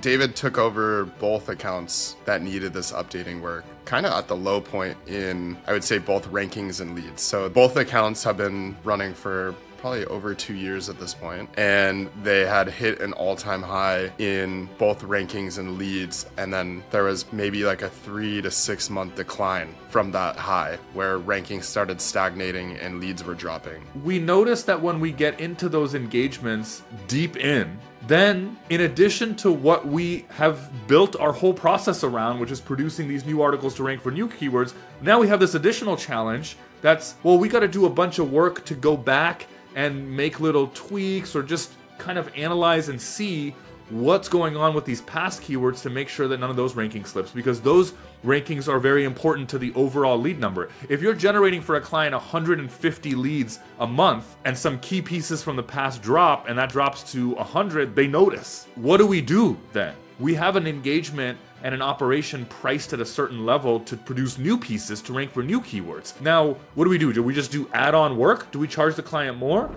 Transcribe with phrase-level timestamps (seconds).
[0.00, 4.60] David took over both accounts that needed this updating work, kind of at the low
[4.60, 7.20] point in, I would say, both rankings and leads.
[7.20, 12.08] So both accounts have been running for probably over two years at this point, and
[12.22, 16.26] they had hit an all time high in both rankings and leads.
[16.36, 20.78] And then there was maybe like a three to six month decline from that high
[20.94, 23.82] where rankings started stagnating and leads were dropping.
[24.04, 29.52] We noticed that when we get into those engagements deep in, then, in addition to
[29.52, 33.82] what we have built our whole process around, which is producing these new articles to
[33.82, 34.72] rank for new keywords,
[35.02, 38.32] now we have this additional challenge that's, well, we got to do a bunch of
[38.32, 43.54] work to go back and make little tweaks or just kind of analyze and see
[43.90, 47.04] what's going on with these past keywords to make sure that none of those ranking
[47.04, 47.92] slips because those
[48.24, 50.68] rankings are very important to the overall lead number.
[50.88, 55.56] If you're generating for a client 150 leads a month and some key pieces from
[55.56, 58.66] the past drop and that drops to 100, they notice.
[58.74, 59.94] What do we do then?
[60.18, 64.58] We have an engagement and an operation priced at a certain level to produce new
[64.58, 66.20] pieces to rank for new keywords.
[66.20, 67.12] Now, what do we do?
[67.12, 68.50] Do we just do add on work?
[68.50, 69.70] Do we charge the client more?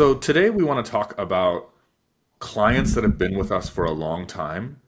[0.00, 1.74] So, today we want to talk about
[2.38, 4.80] clients that have been with us for a long time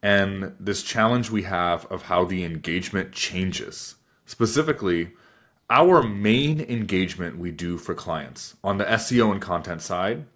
[0.00, 3.96] and this challenge we have of how the engagement changes.
[4.24, 5.14] Specifically,
[5.68, 10.26] our main engagement we do for clients on the SEO and content side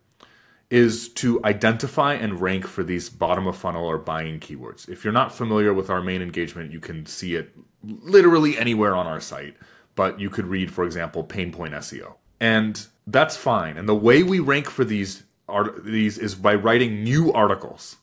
[0.71, 4.89] is to identify and rank for these bottom of funnel or buying keywords.
[4.89, 7.53] If you're not familiar with our main engagement, you can see it
[7.85, 9.57] literally anywhere on our site,
[9.95, 12.15] but you could read, for example, pain point SEO.
[12.41, 13.77] And that's fine.
[13.77, 17.97] And the way we rank for these art these is by writing new articles.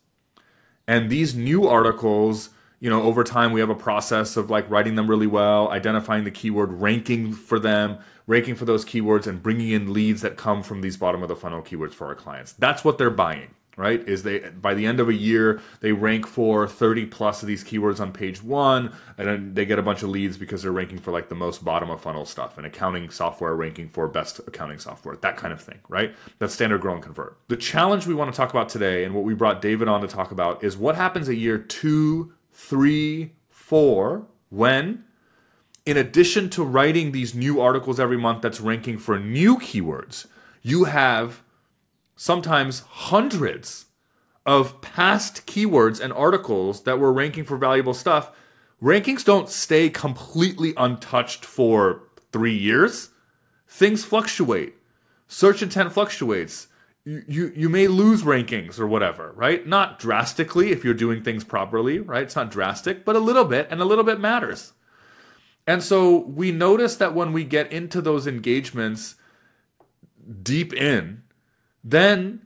[0.87, 4.95] And these new articles, you know, over time we have a process of like writing
[4.95, 9.69] them really well, identifying the keyword, ranking for them, ranking for those keywords and bringing
[9.69, 12.53] in leads that come from these bottom of the funnel keywords for our clients.
[12.53, 16.27] That's what they're buying right is they by the end of a year they rank
[16.27, 20.09] for 30 plus of these keywords on page one and they get a bunch of
[20.09, 23.55] leads because they're ranking for like the most bottom of funnel stuff and accounting software
[23.55, 26.15] ranking for best accounting software that kind of thing right?
[26.39, 27.37] That's standard grow and convert.
[27.47, 30.07] The challenge we want to talk about today and what we brought david on to
[30.07, 35.03] talk about is what happens a year two three four when
[35.85, 40.27] in addition to writing these new articles every month that's ranking for new keywords
[40.61, 41.42] you have
[42.23, 43.87] sometimes hundreds
[44.45, 48.31] of past keywords and articles that were ranking for valuable stuff.
[48.81, 53.09] Rankings don't stay completely untouched for three years.
[53.67, 54.75] Things fluctuate.
[55.27, 56.67] Search intent fluctuates.
[57.03, 59.67] You, you, you may lose rankings or whatever, right?
[59.67, 62.23] Not drastically if you're doing things properly, right?
[62.23, 64.71] It's not drastic, but a little bit, and a little bit matters.
[65.67, 69.15] And so we notice that when we get into those engagements
[70.41, 71.22] deep in,
[71.83, 72.45] then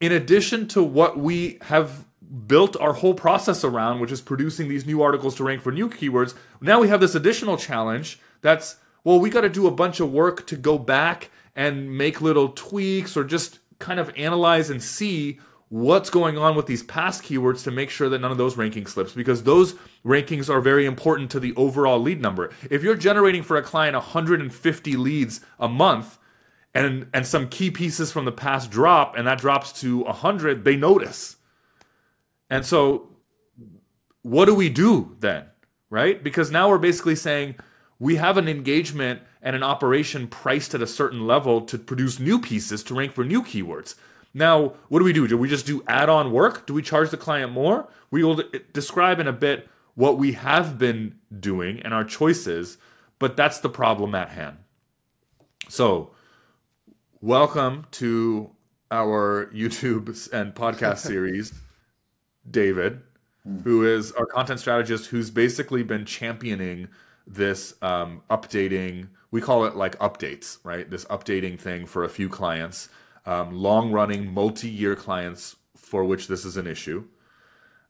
[0.00, 2.06] in addition to what we have
[2.46, 5.88] built our whole process around, which is producing these new articles to rank for new
[5.88, 10.00] keywords, now we have this additional challenge that's, well, we got to do a bunch
[10.00, 14.82] of work to go back and make little tweaks or just kind of analyze and
[14.82, 15.38] see
[15.68, 18.86] what's going on with these past keywords to make sure that none of those ranking
[18.86, 22.52] slips because those rankings are very important to the overall lead number.
[22.70, 26.18] If you're generating for a client 150 leads a month,
[26.76, 30.76] and and some key pieces from the past drop and that drops to 100 they
[30.76, 31.36] notice.
[32.50, 33.08] And so
[34.22, 35.46] what do we do then
[35.88, 36.22] right?
[36.22, 37.54] Because now we're basically saying
[37.98, 42.40] we have an engagement and an operation priced at a certain level to produce new
[42.40, 43.94] pieces to rank for new keywords.
[44.34, 45.26] Now what do we do?
[45.26, 46.66] Do we just do add-on work?
[46.66, 47.88] Do we charge the client more?
[48.10, 52.76] We will describe in a bit what we have been doing and our choices
[53.18, 54.58] but that's the problem at hand.
[55.68, 56.10] So
[57.26, 58.48] welcome to
[58.92, 61.52] our YouTube and podcast series,
[62.48, 63.00] David,
[63.64, 66.86] who is our content strategist who's basically been championing
[67.26, 69.08] this um, updating.
[69.32, 70.88] We call it like updates, right?
[70.88, 72.90] This updating thing for a few clients,
[73.26, 77.02] um, long running, multi year clients for which this is an issue.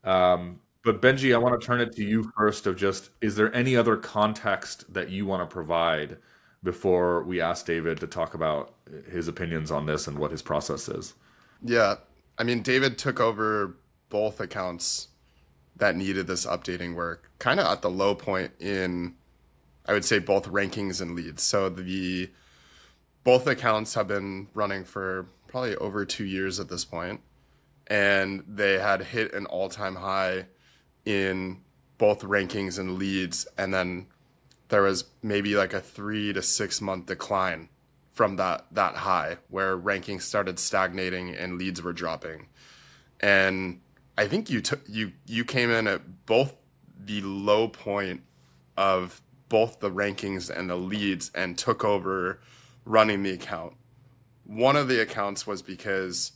[0.02, 2.66] Um, but Benji, I want to turn it to you first.
[2.66, 6.16] Of just, is there any other context that you want to provide
[6.66, 8.74] before we ask David to talk about
[9.08, 11.14] his opinions on this and what his process is.
[11.62, 11.94] Yeah.
[12.36, 13.76] I mean, David took over
[14.10, 15.08] both accounts
[15.76, 19.14] that needed this updating work kind of at the low point in,
[19.86, 21.44] I would say, both rankings and leads.
[21.44, 22.30] So the
[23.22, 27.20] both accounts have been running for probably over two years at this point,
[27.86, 30.46] and they had hit an all-time high
[31.04, 31.60] in
[31.98, 34.06] both rankings and leads and then
[34.68, 37.68] there was maybe like a 3 to 6 month decline
[38.10, 42.46] from that that high where rankings started stagnating and leads were dropping.
[43.20, 43.80] And
[44.18, 46.54] i think you took you you came in at both
[46.98, 48.22] the low point
[48.76, 52.40] of both the rankings and the leads and took over
[52.84, 53.74] running the account.
[54.44, 56.32] One of the accounts was because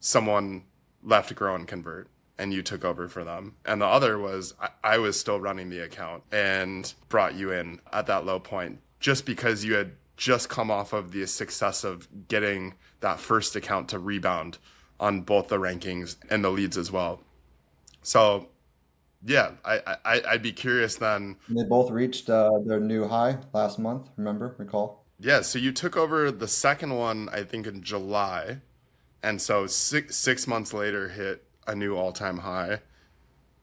[0.00, 0.64] someone
[1.02, 2.08] left grow and convert
[2.42, 3.54] and you took over for them.
[3.64, 7.80] And the other was I, I, was still running the account and brought you in
[7.92, 12.08] at that low point just because you had just come off of the success of
[12.26, 14.58] getting that first account to rebound
[14.98, 17.20] on both the rankings and the leads as well.
[18.02, 18.48] So
[19.24, 21.36] yeah, I, I I'd be curious then.
[21.48, 24.08] They both reached uh, their new high last month.
[24.16, 25.04] Remember, recall?
[25.20, 25.42] Yeah.
[25.42, 28.58] So you took over the second one, I think, in July,
[29.22, 32.80] and so six six months later hit a new all time high.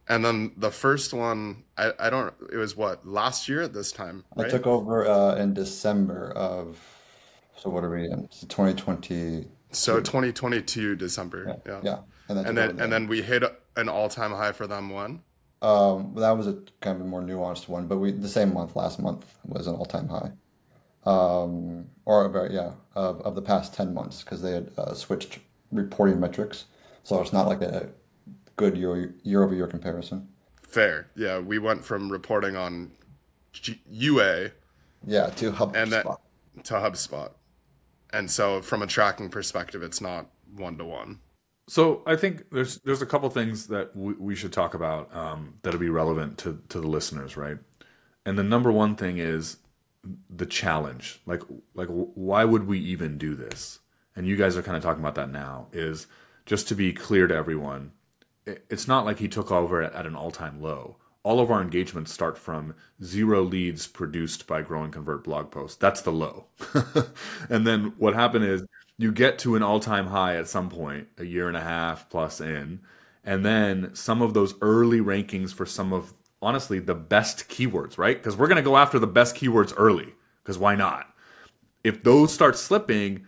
[0.07, 3.91] And then the first one, I, I don't, it was what, last year at this
[3.91, 4.23] time?
[4.35, 4.47] Right?
[4.47, 6.79] I took over uh, in December of,
[7.55, 8.27] so what are we in?
[8.47, 9.45] 2020.
[9.71, 11.59] So 2022 December.
[11.65, 11.73] Yeah.
[11.73, 11.79] Yeah.
[11.83, 11.97] yeah.
[12.27, 13.43] And then, and then, and then we hit
[13.75, 15.21] an all time high for them one.
[15.61, 18.75] Um, that was a kind of a more nuanced one, but we the same month
[18.75, 20.31] last month was an all time high,
[21.05, 25.39] um, or about yeah of, of the past ten months because they had uh, switched
[25.71, 26.65] reporting metrics.
[27.09, 27.89] So it's not like a
[28.55, 30.27] good year year over year comparison.
[30.61, 31.39] Fair, yeah.
[31.39, 32.91] We went from reporting on
[33.51, 34.51] G- UA,
[35.07, 36.03] yeah, to HubSpot, and then
[36.65, 37.31] to HubSpot,
[38.13, 41.17] and so from a tracking perspective, it's not one to one.
[41.67, 45.55] So I think there's there's a couple things that we, we should talk about um,
[45.63, 47.57] that'll be relevant to to the listeners, right?
[48.23, 49.57] And the number one thing is
[50.29, 51.21] the challenge.
[51.25, 51.41] Like
[51.73, 53.79] like why would we even do this?
[54.15, 55.69] And you guys are kind of talking about that now.
[55.73, 56.05] Is
[56.49, 57.91] just to be clear to everyone,
[58.47, 60.97] it's not like he took over at an all time low.
[61.21, 62.73] All of our engagements start from
[63.03, 65.77] zero leads produced by Grow and Convert blog posts.
[65.77, 66.47] That's the low.
[67.51, 68.65] and then what happened is
[68.97, 72.09] you get to an all time high at some point, a year and a half
[72.09, 72.79] plus in.
[73.23, 78.17] And then some of those early rankings for some of, honestly, the best keywords, right?
[78.17, 81.13] Because we're going to go after the best keywords early, because why not?
[81.83, 83.27] If those start slipping,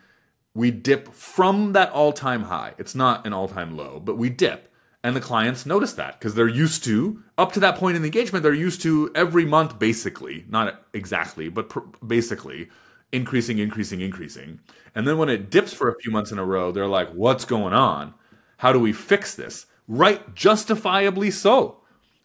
[0.53, 2.73] we dip from that all time high.
[2.77, 4.71] It's not an all time low, but we dip.
[5.03, 8.07] And the clients notice that because they're used to, up to that point in the
[8.07, 12.69] engagement, they're used to every month basically, not exactly, but pr- basically
[13.11, 14.59] increasing, increasing, increasing.
[14.93, 17.45] And then when it dips for a few months in a row, they're like, what's
[17.45, 18.13] going on?
[18.57, 19.65] How do we fix this?
[19.87, 21.77] Right, justifiably so.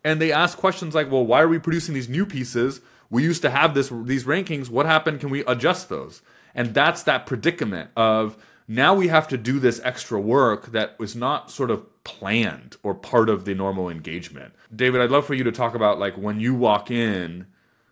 [0.05, 2.81] And they ask questions like, well, why are we producing these new pieces?
[3.11, 4.69] We used to have this these rankings.
[4.69, 5.21] What happened?
[5.21, 6.23] Can we adjust those?
[6.57, 8.37] And that's that predicament of
[8.67, 12.95] now we have to do this extra work that was not sort of planned or
[12.95, 14.55] part of the normal engagement.
[14.75, 17.47] David, I'd love for you to talk about like when you walk in.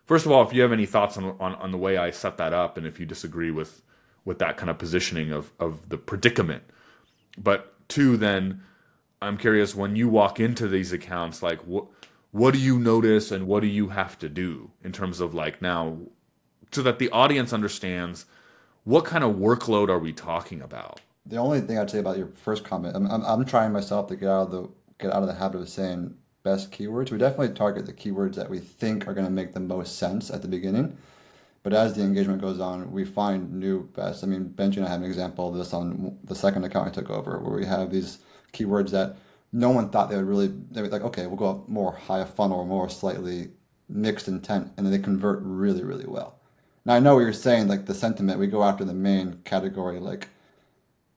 [0.05, 2.37] First of all, if you have any thoughts on, on, on the way I set
[2.37, 3.81] that up, and if you disagree with
[4.25, 6.63] with that kind of positioning of of the predicament.
[7.37, 8.63] But two, then
[9.21, 11.85] I'm curious when you walk into these accounts, like what
[12.31, 15.61] what do you notice and what do you have to do in terms of like
[15.61, 15.99] now
[16.71, 18.25] so that the audience understands
[18.85, 21.01] what kind of workload are we talking about?
[21.25, 24.15] The only thing I'd say about your first comment, I'm, I'm, I'm trying myself to
[24.15, 27.11] get out of the get out of the habit of saying best keywords.
[27.11, 30.29] We definitely target the keywords that we think are going to make the most sense
[30.31, 30.97] at the beginning.
[31.63, 34.23] But as the engagement goes on, we find new best.
[34.23, 36.91] I mean, Benji and I have an example of this on the second account I
[36.91, 38.19] took over, where we have these
[38.53, 39.17] keywords that
[39.51, 40.53] no one thought they would really.
[40.71, 43.49] They were like, okay, we'll go up more high funnel, or more slightly
[43.89, 46.39] mixed intent, and then they convert really, really well.
[46.85, 48.39] Now I know what you're saying, like the sentiment.
[48.39, 50.29] We go after the main category, like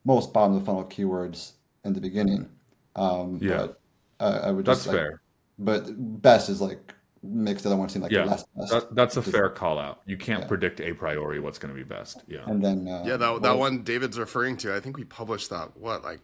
[0.04, 1.52] most bottom of the funnel keywords
[1.84, 2.48] in the beginning.
[2.96, 3.80] Um, yeah, but,
[4.20, 5.20] uh, I would just that's like, fair.
[5.58, 8.72] But best is like makes the other one seem like yeah, less best.
[8.72, 10.00] That, that's a fair call out.
[10.06, 10.48] You can't yeah.
[10.48, 12.22] predict a priori what's going to be best.
[12.26, 14.74] Yeah, and then uh, yeah, that well, that one David's referring to.
[14.74, 16.20] I think we published that what like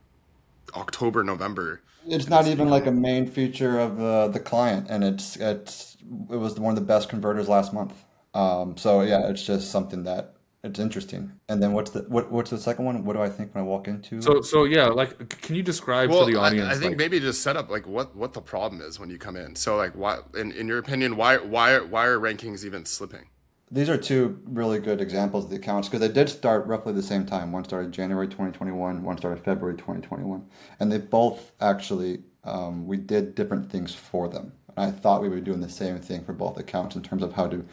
[0.74, 1.82] October, November.
[2.06, 5.96] It's not even like a main feature of uh, the client, and it's it's
[6.30, 7.92] it was one of the best converters last month.
[8.34, 11.30] Um, so yeah, it's just something that it's interesting.
[11.48, 13.04] And then what's the what, what's the second one?
[13.04, 14.20] What do I think when I walk into?
[14.22, 16.68] So so yeah, like can you describe well, for the audience?
[16.68, 19.10] I, I think like, maybe just set up like what what the problem is when
[19.10, 19.54] you come in.
[19.56, 23.28] So like why in, in your opinion why why why are rankings even slipping?
[23.70, 27.02] These are two really good examples of the accounts because they did start roughly the
[27.02, 27.52] same time.
[27.52, 30.46] One started January 2021, one started February 2021,
[30.80, 34.52] and they both actually um, we did different things for them.
[34.76, 37.48] I thought we were doing the same thing for both accounts in terms of how
[37.48, 37.64] to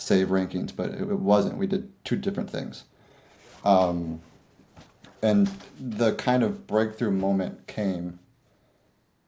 [0.00, 1.58] save rankings, but it, it wasn't.
[1.58, 2.84] We did two different things.
[3.64, 4.20] Um,
[5.22, 8.18] And the kind of breakthrough moment came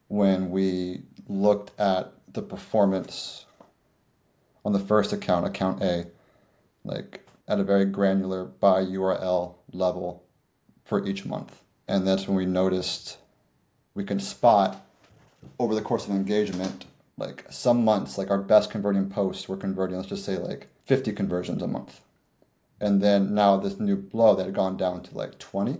[0.07, 3.45] when we looked at the performance
[4.65, 6.07] on the first account, account A,
[6.83, 10.23] like at a very granular by URL level
[10.83, 11.61] for each month.
[11.87, 13.17] And that's when we noticed
[13.93, 14.83] we can spot
[15.59, 16.85] over the course of engagement,
[17.17, 21.11] like some months, like our best converting posts were converting, let's just say like 50
[21.13, 22.01] conversions a month.
[22.79, 25.77] And then now this new blow that had gone down to like 20.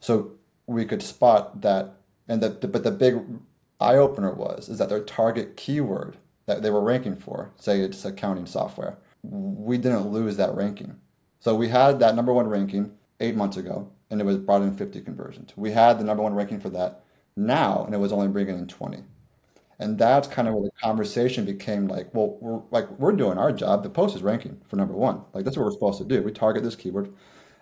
[0.00, 0.32] So
[0.66, 1.94] we could spot that.
[2.28, 3.20] And the, but the big
[3.78, 6.16] eye opener was is that their target keyword
[6.46, 10.96] that they were ranking for, say it's accounting software, we didn't lose that ranking.
[11.38, 14.76] So we had that number one ranking eight months ago, and it was brought in
[14.76, 15.52] 50 conversions.
[15.56, 17.04] We had the number one ranking for that
[17.36, 19.04] now, and it was only bringing in 20.
[19.80, 23.50] And that's kind of where the conversation became like, well, we're like we're doing our
[23.50, 23.82] job.
[23.82, 25.22] The post is ranking for number one.
[25.32, 26.22] Like that's what we're supposed to do.
[26.22, 27.12] We target this keyword,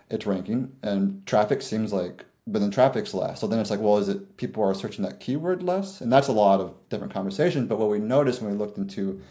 [0.09, 3.39] it's ranking, and traffic seems like, but then traffic's less.
[3.39, 6.01] So then it's like, well, is it people are searching that keyword less?
[6.01, 7.69] And that's a lot of different conversations.
[7.69, 9.21] But what we noticed when we looked into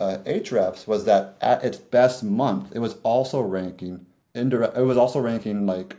[0.00, 4.76] uh, Ahrefs was that at its best month, it was also ranking indirect.
[4.76, 5.96] It was also ranking like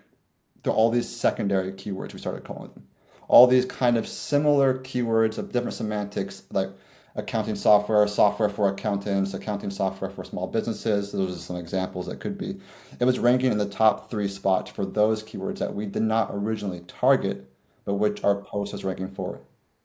[0.66, 2.88] to all these secondary keywords we started calling them
[3.28, 6.70] all these kind of similar keywords of different semantics, like
[7.16, 11.12] accounting software, software for accountants, accounting software for small businesses.
[11.12, 12.60] Those are some examples that could be.
[13.00, 16.30] It was ranking in the top three spots for those keywords that we did not
[16.32, 17.50] originally target,
[17.86, 19.40] but which our post was ranking for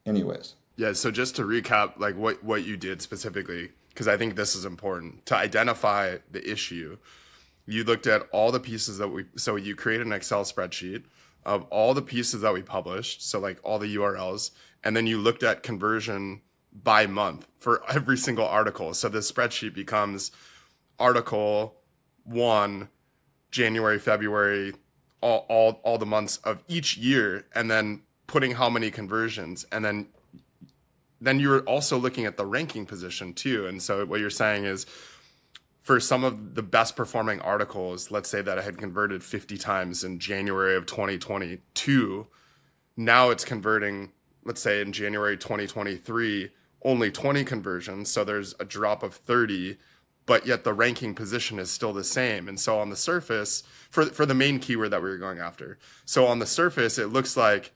[0.04, 0.54] anyways.
[0.76, 4.54] Yeah, so just to recap like what what you did specifically because I think this
[4.54, 6.96] is important to identify the issue.
[7.66, 11.04] You looked at all the pieces that we so you create an Excel spreadsheet
[11.44, 14.50] of all the pieces that we published, so like all the URLs,
[14.84, 16.42] and then you looked at conversion
[16.72, 18.94] by month for every single article.
[18.94, 20.30] So the spreadsheet becomes
[20.98, 21.76] article
[22.24, 22.88] one,
[23.50, 24.74] January, February,
[25.20, 29.66] all, all, all the months of each year, and then putting how many conversions.
[29.72, 30.06] And then
[31.20, 33.66] then you're also looking at the ranking position too.
[33.66, 34.86] And so what you're saying is
[35.90, 40.04] for some of the best performing articles, let's say that I had converted 50 times
[40.04, 42.28] in January of 2022,
[42.96, 44.12] now it's converting,
[44.44, 46.52] let's say in January 2023,
[46.84, 48.08] only 20 conversions.
[48.08, 49.78] So there's a drop of 30,
[50.26, 52.46] but yet the ranking position is still the same.
[52.46, 55.76] And so on the surface, for, for the main keyword that we were going after,
[56.04, 57.72] so on the surface, it looks like,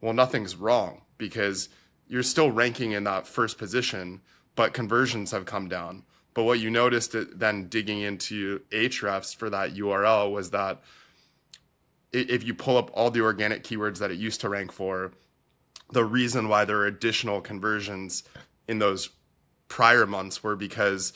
[0.00, 1.68] well, nothing's wrong because
[2.08, 4.22] you're still ranking in that first position,
[4.56, 6.02] but conversions have come down
[6.34, 10.80] but what you noticed then digging into Ahrefs for that URL was that
[12.12, 15.12] if you pull up all the organic keywords that it used to rank for,
[15.90, 18.24] the reason why there are additional conversions
[18.66, 19.10] in those
[19.68, 21.12] prior months were because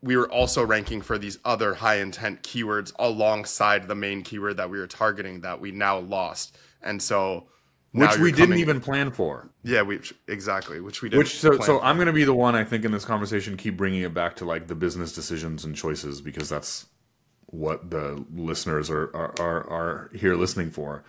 [0.00, 4.68] we were also ranking for these other high intent keywords alongside the main keyword that
[4.68, 6.56] we were targeting that we now lost.
[6.82, 7.46] And so
[7.92, 9.48] which we didn't even plan for.
[9.62, 11.18] Yeah, we exactly, which we didn't.
[11.18, 11.84] Which so so for.
[11.84, 14.36] I'm going to be the one I think in this conversation keep bringing it back
[14.36, 16.86] to like the business decisions and choices because that's
[17.46, 21.04] what the listeners are are are, are here listening for.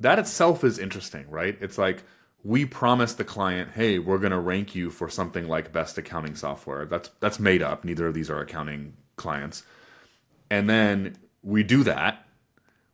[0.00, 1.56] That itself is interesting, right?
[1.60, 2.04] It's like
[2.44, 6.34] we promise the client, "Hey, we're going to rank you for something like best accounting
[6.34, 7.84] software." That's that's made up.
[7.84, 9.62] Neither of these are accounting clients.
[10.50, 12.26] And then we do that.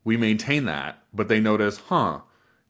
[0.05, 2.21] We maintain that, but they notice, "Huh,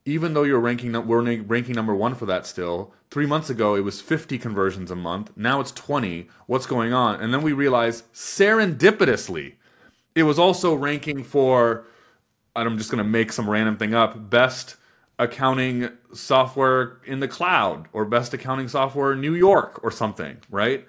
[0.06, 3.80] even though you're ranking we're ranking number one for that still three months ago it
[3.80, 5.32] was 50 conversions a month.
[5.36, 7.20] Now it's 20 what's going on?
[7.20, 9.54] And then we realize serendipitously
[10.14, 11.86] it was also ranking for
[12.54, 14.76] i'm just going to make some random thing up best
[15.18, 20.86] accounting software in the cloud or best accounting software in new york or something right?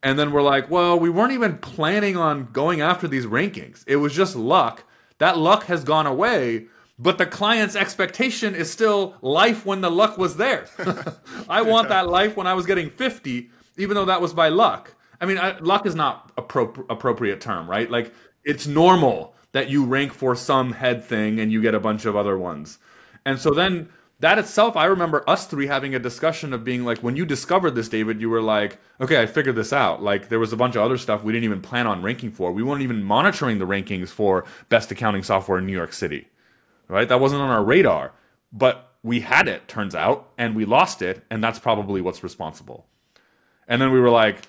[0.00, 3.84] And then we're like well we weren't even planning on going after these rankings.
[3.86, 4.84] It was just luck.
[5.18, 6.66] That luck has gone away
[6.98, 10.66] but the client's expectation is still life when the luck was there.
[11.48, 14.94] I want that life when I was getting 50, even though that was by luck.
[15.20, 17.88] I mean, I, luck is not appro- appropriate term, right?
[17.90, 18.12] Like
[18.44, 22.16] it's normal that you rank for some head thing and you get a bunch of
[22.16, 22.78] other ones.
[23.24, 23.90] And so then
[24.20, 27.72] that itself, I remember us three having a discussion of being like, when you discovered
[27.72, 30.02] this, David, you were like, okay, I figured this out.
[30.02, 32.50] Like, there was a bunch of other stuff we didn't even plan on ranking for.
[32.50, 36.28] We weren't even monitoring the rankings for best accounting software in New York City
[36.88, 37.08] right?
[37.08, 38.12] That wasn't on our radar,
[38.52, 42.86] but we had it, turns out, and we lost it, and that's probably what's responsible.
[43.66, 44.48] And then we were like,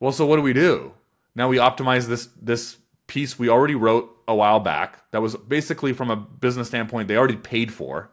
[0.00, 0.92] well, so what do we do?
[1.34, 5.92] Now we optimize this this piece we already wrote a while back that was basically
[5.92, 8.10] from a business standpoint they already paid for.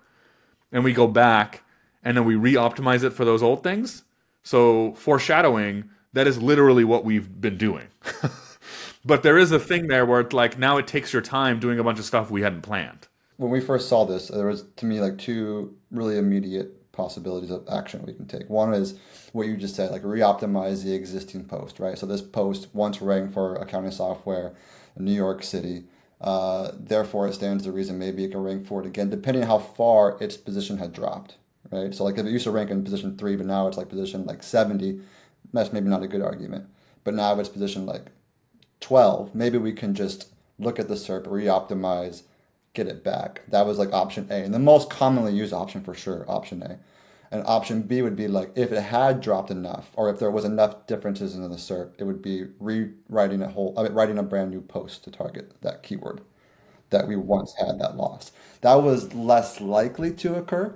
[0.71, 1.63] And we go back
[2.03, 4.03] and then we re-optimize it for those old things.
[4.43, 7.87] So foreshadowing, that is literally what we've been doing.
[9.07, 11.79] But there is a thing there where it's like now it takes your time doing
[11.79, 13.07] a bunch of stuff we hadn't planned.
[13.37, 17.67] When we first saw this, there was to me like two really immediate possibilities of
[17.71, 18.49] action we can take.
[18.49, 18.99] One is
[19.31, 21.97] what you just said, like re-optimize the existing post, right?
[21.97, 24.55] So this post once ranked for accounting software
[24.97, 25.83] in New York City.
[26.19, 29.49] Uh, therefore, it stands to reason maybe it can rank for it again, depending on
[29.49, 31.37] how far its position had dropped,
[31.71, 31.93] right?
[31.93, 34.25] So like if it used to rank in position three, but now it's like position
[34.25, 34.99] like 70,
[35.53, 36.65] that's maybe not a good argument.
[37.03, 38.07] But now if it's position like
[38.79, 42.23] 12, maybe we can just look at the SERP, re-optimize,
[42.77, 43.41] get it back.
[43.49, 44.35] That was like option A.
[44.35, 46.77] And the most commonly used option for sure, option A.
[47.31, 50.45] And option B would be like if it had dropped enough, or if there was
[50.45, 54.23] enough differences in the SERP, it would be rewriting a whole, I mean, writing a
[54.23, 56.21] brand new post to target that keyword
[56.89, 58.33] that we once had that lost.
[58.61, 60.73] That was less likely to occur,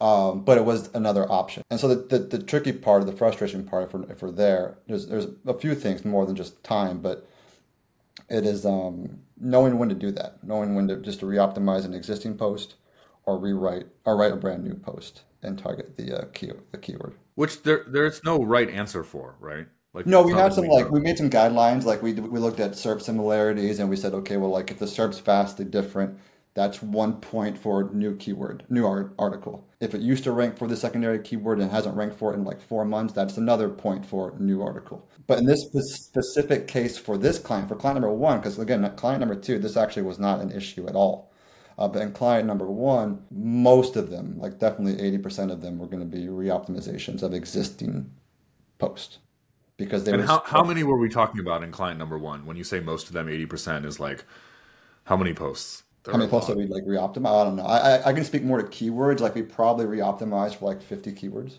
[0.00, 1.64] um, but it was another option.
[1.68, 4.76] And so the, the, the tricky part, the frustration part, if we're, if we're there,
[4.86, 7.26] there's there's a few things more than just time, but
[8.32, 11.92] it is um, knowing when to do that, knowing when to just to re-optimize an
[11.92, 12.76] existing post
[13.24, 17.14] or rewrite or write a brand new post and target the uh, key the keyword.
[17.34, 19.66] Which there there's no right answer for, right?
[19.92, 21.84] Like no, we had some like we made some guidelines.
[21.84, 24.86] Like we we looked at SERP similarities and we said, okay, well, like if the
[24.86, 26.18] SERP's vastly different,
[26.54, 29.66] that's one point for new keyword, new art, article.
[29.80, 32.44] If it used to rank for the secondary keyword and hasn't ranked for it in
[32.44, 35.08] like four months, that's another point for new article.
[35.26, 39.20] But in this specific case for this client, for client number one, because again, client
[39.20, 41.32] number two, this actually was not an issue at all.
[41.78, 45.86] Uh, but in client number one, most of them, like definitely 80% of them, were
[45.86, 48.10] going to be re-optimizations of existing
[48.78, 49.18] posts
[49.78, 50.12] because they.
[50.12, 52.44] And how how many were we talking about in client number one?
[52.44, 54.24] When you say most of them, 80% is like
[55.04, 55.84] how many posts?
[56.06, 57.40] How many posts did we like re-optimize?
[57.40, 57.64] I don't know.
[57.64, 59.20] I, I I can speak more to keywords.
[59.20, 61.58] Like we probably re-optimized for like 50 keywords.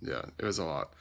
[0.00, 0.94] Yeah, it was a lot.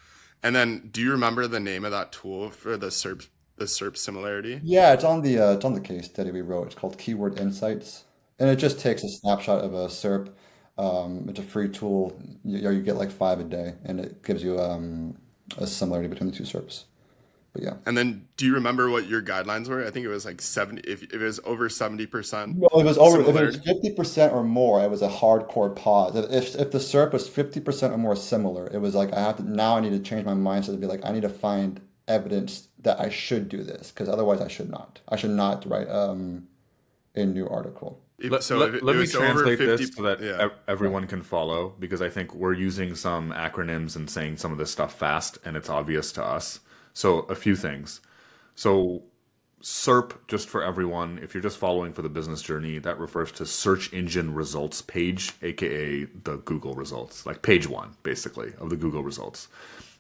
[0.44, 3.98] And then, do you remember the name of that tool for the SERP the SERP
[3.98, 4.60] similarity?
[4.64, 6.68] Yeah, it's on the uh, it's on the case study we wrote.
[6.68, 8.04] It's called Keyword Insights
[8.40, 10.30] and it just takes a snapshot of a SERP.
[10.78, 12.20] Um, it's a free tool.
[12.44, 15.18] You, you, get like five a day, and it gives you um,
[15.58, 16.84] a similarity between the two SERPs.
[17.54, 17.74] But yeah.
[17.86, 19.86] And then, do you remember what your guidelines were?
[19.86, 20.82] I think it was like seventy.
[20.82, 23.22] If, if it was over seventy percent, no, it was over.
[23.22, 26.16] If it was fifty percent or more, it was a hardcore pause.
[26.16, 29.38] If if the SERP was fifty percent or more similar, it was like I have
[29.38, 29.78] to now.
[29.78, 33.00] I need to change my mindset to be like I need to find evidence that
[33.00, 35.02] I should do this because otherwise I should not.
[35.10, 36.48] I should not write um,
[37.16, 38.02] a new article.
[38.20, 40.50] Let, so let, let me translate 50, this so that yeah.
[40.68, 44.72] everyone can follow because I think we're using some acronyms and saying some of this
[44.72, 46.60] stuff fast and it's obvious to us.
[46.98, 48.02] So a few things.
[48.56, 49.04] So
[49.62, 53.46] SERP, just for everyone, if you're just following for the business journey, that refers to
[53.46, 59.04] search engine results page, aka the Google results, like page one, basically, of the Google
[59.04, 59.48] results.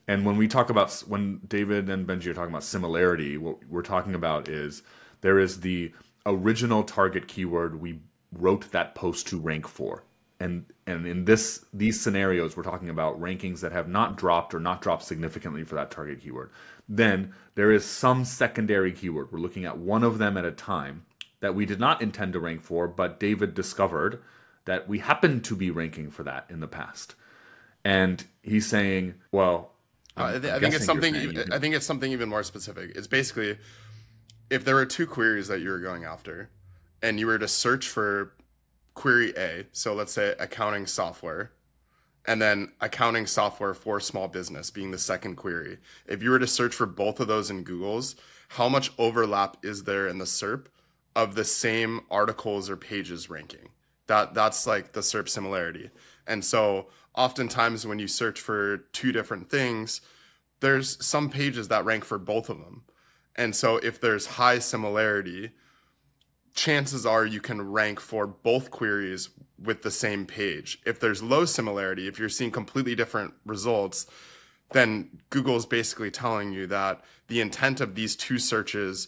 [0.07, 3.83] And when we talk about, when David and Benji are talking about similarity, what we're
[3.83, 4.81] talking about is
[5.21, 5.93] there is the
[6.25, 7.99] original target keyword we
[8.31, 10.03] wrote that post to rank for.
[10.39, 14.59] And and in this these scenarios we're talking about rankings that have not dropped or
[14.59, 16.51] not dropped significantly for that target keyword.
[16.89, 19.31] Then there is some secondary keyword.
[19.31, 21.05] We're looking at one of them at a time
[21.39, 24.21] that we did not intend to rank for, but David discovered
[24.65, 27.15] that we happened to be ranking for that in the past.
[27.83, 29.71] And he's saying, well,
[30.17, 31.15] uh, I, th- I think it's something.
[31.15, 32.91] Even, I think it's something even more specific.
[32.95, 33.57] It's basically
[34.49, 36.49] if there were two queries that you were going after,
[37.01, 38.33] and you were to search for
[38.93, 41.51] query A, so let's say accounting software,
[42.27, 45.77] and then accounting software for small business being the second query.
[46.05, 48.15] If you were to search for both of those in Google's,
[48.49, 50.67] how much overlap is there in the SERP
[51.15, 53.69] of the same articles or pages ranking?
[54.07, 55.89] That that's like the SERP similarity.
[56.27, 60.01] And so oftentimes when you search for two different things,
[60.59, 62.83] there's some pages that rank for both of them.
[63.35, 65.51] And so if there's high similarity,
[66.55, 69.29] chances are you can rank for both queries
[69.61, 70.79] with the same page.
[70.85, 74.05] If there's low similarity, if you're seeing completely different results,
[74.71, 79.07] then Google is basically telling you that the intent of these two searches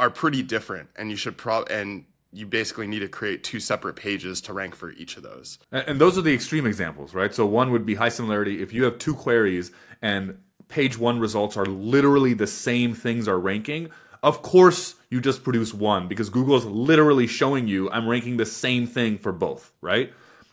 [0.00, 3.94] are pretty different and you should probably and you basically need to create two separate
[3.94, 5.58] pages to rank for each of those.
[5.72, 7.34] And those are the extreme examples, right?
[7.34, 11.56] So one would be high similarity if you have two queries and page 1 results
[11.56, 13.88] are literally the same things are ranking
[14.22, 18.46] of course, you just produce one because Google is literally showing you I'm ranking the
[18.46, 20.12] same thing for both, right?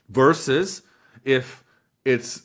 [0.10, 0.82] Versus
[1.23, 1.63] if
[2.04, 2.43] it's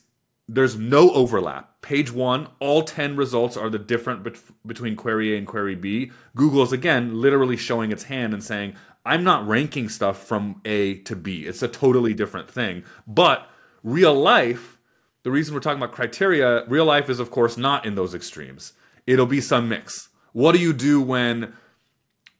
[0.48, 1.80] there's no overlap.
[1.80, 6.10] Page one, all 10 results are the different bet- between query A and query B.
[6.34, 8.74] Google is again literally showing its hand and saying,
[9.06, 11.46] I'm not ranking stuff from A to B.
[11.46, 12.82] It's a totally different thing.
[13.06, 13.48] But
[13.82, 14.78] real life,
[15.22, 18.72] the reason we're talking about criteria, real life is, of course, not in those extremes.
[19.06, 21.54] It'll be some mix What do you do when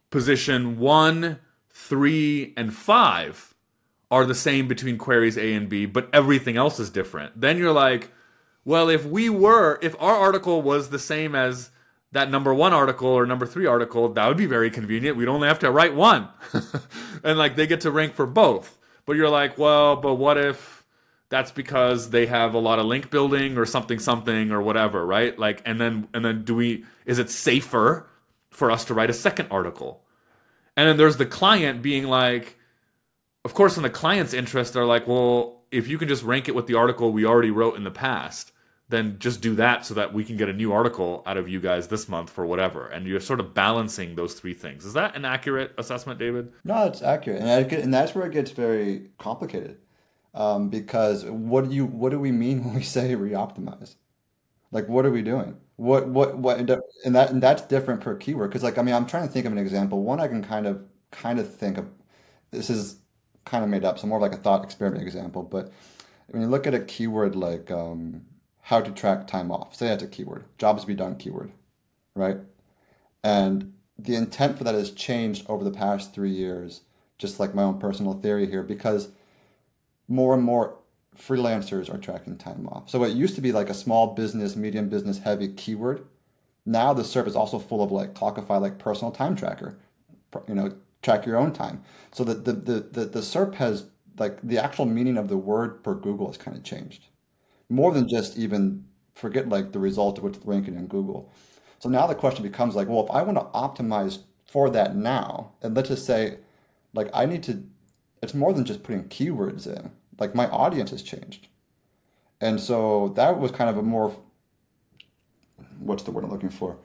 [0.09, 3.53] position one, three, and five
[4.09, 7.39] are the same between queries A and B, but everything else is different?
[7.39, 8.11] Then you're like,
[8.63, 11.71] well, if we were, if our article was the same as
[12.11, 15.17] that number one article or number three article, that would be very convenient.
[15.17, 16.27] We'd only have to write one.
[17.23, 18.77] and like they get to rank for both.
[19.05, 20.80] But you're like, well, but what if
[21.31, 25.39] that's because they have a lot of link building or something something or whatever, right?
[25.39, 28.07] Like and then and then do we is it safer
[28.51, 30.03] for us to write a second article?
[30.75, 32.57] And then there's the client being like
[33.45, 36.53] of course in the client's interest they're like, well, if you can just rank it
[36.53, 38.51] with the article we already wrote in the past,
[38.89, 41.61] then just do that so that we can get a new article out of you
[41.61, 42.87] guys this month for whatever.
[42.87, 44.83] And you're sort of balancing those three things.
[44.85, 46.51] Is that an accurate assessment, David?
[46.65, 49.77] No, it's accurate, and, and that's where it gets very complicated.
[50.33, 53.95] Um, because what do you what do we mean when we say re-optimize?
[54.71, 55.57] Like, what are we doing?
[55.75, 56.59] What what what?
[56.59, 58.49] And that and that's different per keyword.
[58.49, 60.03] Because like, I mean, I'm trying to think of an example.
[60.03, 61.87] One I can kind of kind of think of.
[62.51, 62.97] This is
[63.45, 65.43] kind of made up, so more like a thought experiment example.
[65.43, 65.71] But
[66.27, 68.21] when you look at a keyword like um,
[68.61, 69.75] how to track time off.
[69.75, 71.51] Say that's a keyword, jobs to be done keyword,
[72.15, 72.37] right?
[73.23, 76.81] And the intent for that has changed over the past three years,
[77.17, 79.09] just like my own personal theory here, because
[80.07, 80.77] more and more
[81.17, 82.89] freelancers are tracking time off.
[82.89, 86.05] So it used to be like a small business, medium business heavy keyword.
[86.65, 89.79] Now the SERP is also full of like Clockify, like personal time tracker,
[90.47, 91.83] you know, track your own time.
[92.11, 93.85] So that the, the, the, the SERP has
[94.17, 97.07] like the actual meaning of the word per Google has kind of changed
[97.71, 98.85] more than just even
[99.15, 101.33] forget like the result of what's ranking in Google.
[101.79, 105.53] So now the question becomes like, well, if I want to optimize for that now,
[105.63, 106.37] and let's just say,
[106.93, 107.63] like, I need to,
[108.21, 109.91] it's more than just putting keywords in.
[110.19, 111.47] Like, my audience has changed.
[112.39, 114.15] And so that was kind of a more,
[115.79, 116.77] what's the word I'm looking for?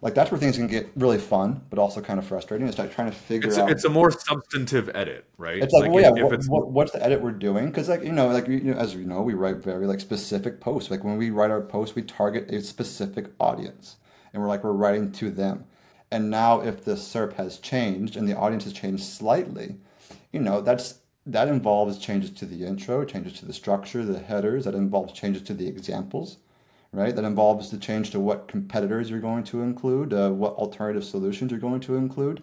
[0.00, 2.68] like that's where things can get really fun, but also kind of frustrating.
[2.68, 3.70] It's like trying to figure it's out.
[3.70, 5.60] It's a more substantive edit, right?
[5.60, 7.66] It's like, like well, yeah, if, if what, what's the edit we're doing?
[7.66, 10.60] Because like you know, like you know, as you know, we write very like specific
[10.60, 10.90] posts.
[10.90, 13.96] Like when we write our posts, we target a specific audience,
[14.32, 15.64] and we're like we're writing to them.
[16.12, 19.76] And now, if the SERP has changed and the audience has changed slightly,
[20.32, 24.64] you know, that's that involves changes to the intro, changes to the structure, the headers.
[24.64, 26.38] That involves changes to the examples
[26.92, 27.14] right?
[27.14, 31.50] That involves the change to what competitors you're going to include, uh, what alternative solutions
[31.50, 32.42] you're going to include.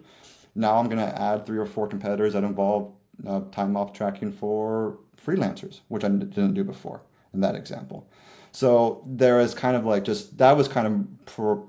[0.53, 2.93] Now I'm going to add three or four competitors that involve
[3.27, 7.01] uh, time off tracking for freelancers, which I didn't do before
[7.33, 8.07] in that example.
[8.51, 11.67] So there is kind of like just that was kind of for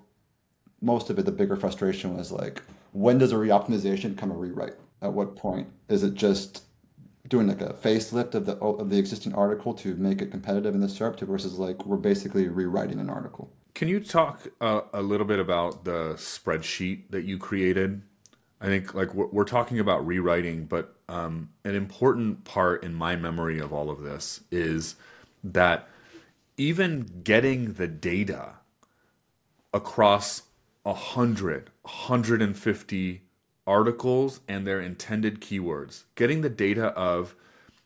[0.81, 1.24] most of it.
[1.24, 4.74] The bigger frustration was like, when does a reoptimization become a rewrite?
[5.02, 6.64] At what point is it just
[7.28, 10.80] doing like a facelift of the of the existing article to make it competitive in
[10.80, 13.52] the SERP to versus like we're basically rewriting an article.
[13.74, 18.02] Can you talk uh, a little bit about the spreadsheet that you created?
[18.61, 23.16] I think like we're, we're talking about rewriting, but um, an important part in my
[23.16, 24.96] memory of all of this is
[25.44, 25.88] that
[26.56, 28.54] even getting the data
[29.74, 30.44] across
[30.85, 33.22] 100, 150
[33.66, 37.35] articles and their intended keywords, getting the data of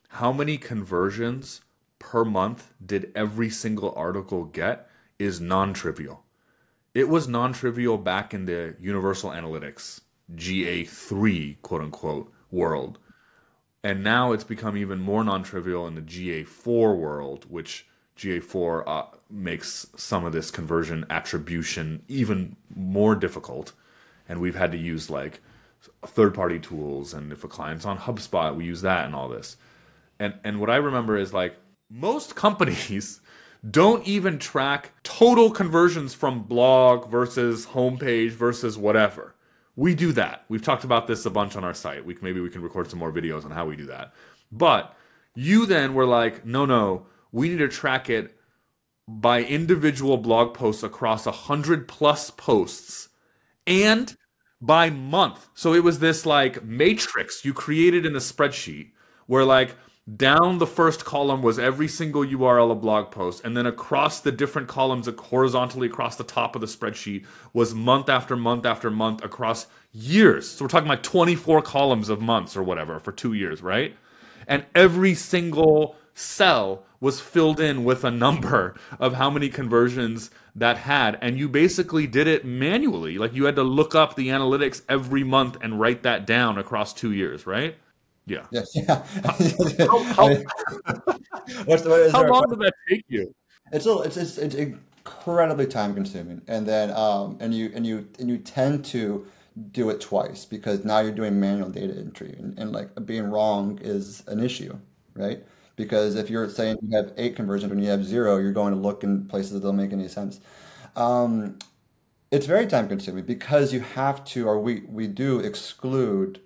[0.09, 1.61] how many conversions
[1.99, 6.23] per month did every single article get is non trivial.
[6.93, 10.01] It was non trivial back in the Universal Analytics
[10.35, 12.97] GA3 quote unquote world.
[13.83, 19.03] And now it's become even more non trivial in the GA4 world, which GA4 uh,
[19.29, 23.73] makes some of this conversion attribution even more difficult.
[24.29, 25.41] And we've had to use like
[26.05, 29.57] third party tools and if a client's on HubSpot, we use that and all this.
[30.19, 31.55] And and what I remember is like
[31.89, 33.21] most companies
[33.69, 39.35] don't even track total conversions from blog versus homepage versus whatever.
[39.75, 40.45] We do that.
[40.49, 42.05] We've talked about this a bunch on our site.
[42.05, 44.13] We maybe we can record some more videos on how we do that.
[44.51, 44.95] But
[45.35, 48.37] you then were like, no, no, we need to track it
[49.07, 53.09] by individual blog posts across a hundred plus posts
[53.67, 54.15] and
[54.61, 55.47] by month.
[55.53, 58.91] So it was this like matrix you created in a spreadsheet
[59.25, 59.75] where like
[60.15, 64.31] down the first column was every single URL of blog post, and then across the
[64.31, 69.23] different columns, horizontally across the top of the spreadsheet, was month after month after month
[69.23, 70.49] across years.
[70.49, 73.95] So we're talking like 24 columns of months or whatever for two years, right?
[74.47, 80.77] And every single cell was filled in with a number of how many conversions that
[80.77, 81.17] had.
[81.21, 83.17] And you basically did it manually.
[83.17, 86.93] Like you had to look up the analytics every month and write that down across
[86.93, 87.75] two years right?
[88.27, 88.45] Yeah.
[88.51, 89.03] Yeah, yeah.
[89.23, 90.29] how, how,
[91.65, 93.33] What's the, how long did that take you?
[93.71, 96.41] It's a, it's, it's, it's incredibly time consuming.
[96.47, 99.25] And then um, and you and you and you tend to
[99.71, 102.35] do it twice because now you're doing manual data entry.
[102.37, 104.77] And, and like being wrong is an issue,
[105.15, 105.43] right?
[105.81, 108.79] Because if you're saying you have eight conversions when you have zero, you're going to
[108.79, 110.39] look in places that don't make any sense.
[110.95, 111.57] Um,
[112.29, 116.39] it's very time consuming because you have to, or we, we do exclude.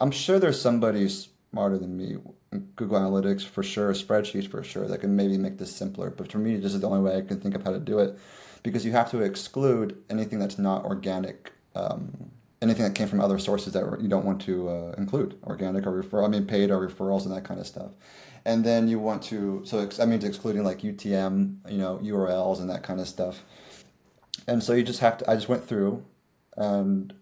[0.00, 2.18] I'm sure there's somebody smarter than me,
[2.76, 6.10] Google Analytics for sure, spreadsheets for sure, that can maybe make this simpler.
[6.10, 7.98] But for me, this is the only way I can think of how to do
[7.98, 8.16] it
[8.62, 13.38] because you have to exclude anything that's not organic um, anything that came from other
[13.38, 16.86] sources that you don't want to uh, include, organic or refer, I mean paid or
[16.86, 17.90] referrals and that kind of stuff.
[18.44, 22.70] And then you want to, so I mean, excluding like UTM, you know, URLs and
[22.70, 23.44] that kind of stuff.
[24.46, 26.04] And so you just have to, I just went through
[26.56, 27.12] and,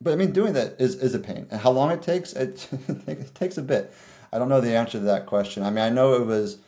[0.00, 1.46] but I mean, doing that is, is a pain.
[1.50, 2.68] And how long it takes, it,
[3.06, 3.92] it takes a bit.
[4.32, 5.62] I don't know the answer to that question.
[5.62, 6.58] I mean, I know it was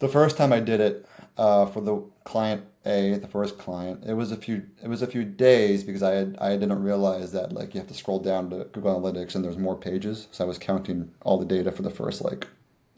[0.00, 1.06] the first time I did it
[1.38, 5.06] uh, for the client A, the first client, it was a few it was a
[5.06, 8.50] few days because I had I didn't realize that like you have to scroll down
[8.50, 10.28] to Google Analytics and there's more pages.
[10.32, 12.46] So I was counting all the data for the first like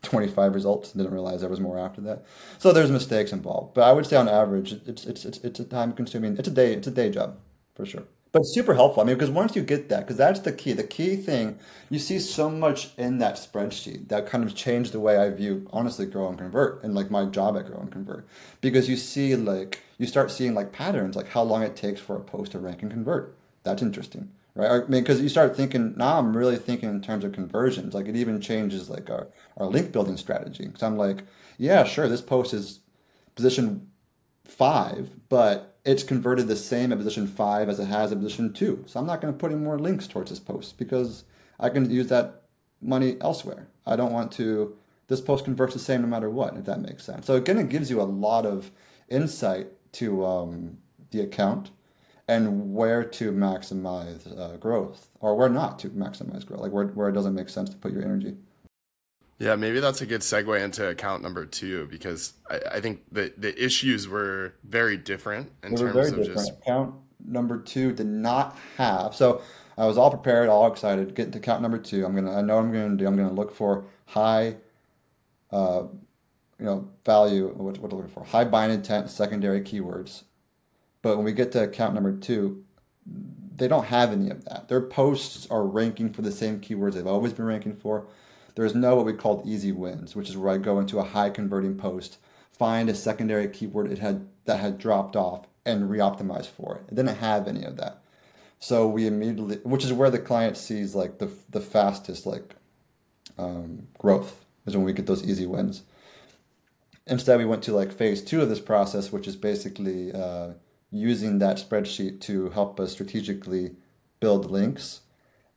[0.02, 0.92] 25 results.
[0.92, 2.24] Didn't realize there was more after that.
[2.58, 3.74] So there's mistakes involved.
[3.74, 6.36] But I would say on average, it's it's it's, it's a time consuming.
[6.36, 6.72] It's a day.
[6.72, 7.38] It's a day job
[7.74, 8.04] for sure
[8.36, 9.02] but super helpful.
[9.02, 10.74] I mean, because once you get that, because that's the key.
[10.74, 15.00] The key thing you see so much in that spreadsheet that kind of changed the
[15.00, 18.28] way I view honestly grow and convert and like my job at grow and convert
[18.60, 22.14] because you see like you start seeing like patterns like how long it takes for
[22.14, 23.34] a post to rank and convert.
[23.62, 24.70] That's interesting, right?
[24.70, 27.94] I mean, because you start thinking now I'm really thinking in terms of conversions.
[27.94, 30.66] Like it even changes like our our link building strategy.
[30.66, 31.22] Because I'm like,
[31.56, 32.80] yeah, sure, this post is
[33.34, 33.88] position
[34.46, 38.84] five, but it's converted the same at position five as it has at position two.
[38.86, 41.24] So I'm not going to put any more links towards this post because
[41.60, 42.42] I can use that
[42.80, 43.68] money elsewhere.
[43.86, 44.76] I don't want to,
[45.08, 47.26] this post converts the same no matter what, if that makes sense.
[47.26, 48.70] So again, it gives you a lot of
[49.08, 50.78] insight to um,
[51.10, 51.70] the account
[52.28, 57.08] and where to maximize uh, growth or where not to maximize growth, like where, where
[57.08, 58.36] it doesn't make sense to put your energy.
[59.38, 63.32] Yeah, maybe that's a good segue into account number two because I, I think the
[63.36, 66.34] the issues were very different in they terms of different.
[66.38, 66.94] just account
[67.24, 69.14] number two did not have.
[69.14, 69.42] So
[69.76, 71.14] I was all prepared, all excited.
[71.14, 72.06] getting to count number two.
[72.06, 72.34] I'm gonna.
[72.34, 73.06] I know I'm gonna do.
[73.06, 74.56] I'm gonna look for high,
[75.50, 75.84] uh,
[76.58, 77.48] you know, value.
[77.48, 78.24] What what to look for?
[78.24, 80.22] High buying intent secondary keywords.
[81.02, 82.64] But when we get to count number two,
[83.54, 84.68] they don't have any of that.
[84.68, 88.06] Their posts are ranking for the same keywords they've always been ranking for
[88.56, 91.30] there's no what we call easy wins, which is where I go into a high
[91.30, 92.16] converting post,
[92.50, 96.84] find a secondary keyword it had that had dropped off, and re-optimize for it.
[96.88, 98.02] It didn't have any of that.
[98.58, 102.56] So we immediately, which is where the client sees like the the fastest like
[103.38, 105.82] um, growth is when we get those easy wins.
[107.06, 110.52] Instead, we went to like phase two of this process, which is basically uh,
[110.90, 113.76] using that spreadsheet to help us strategically
[114.18, 115.02] build links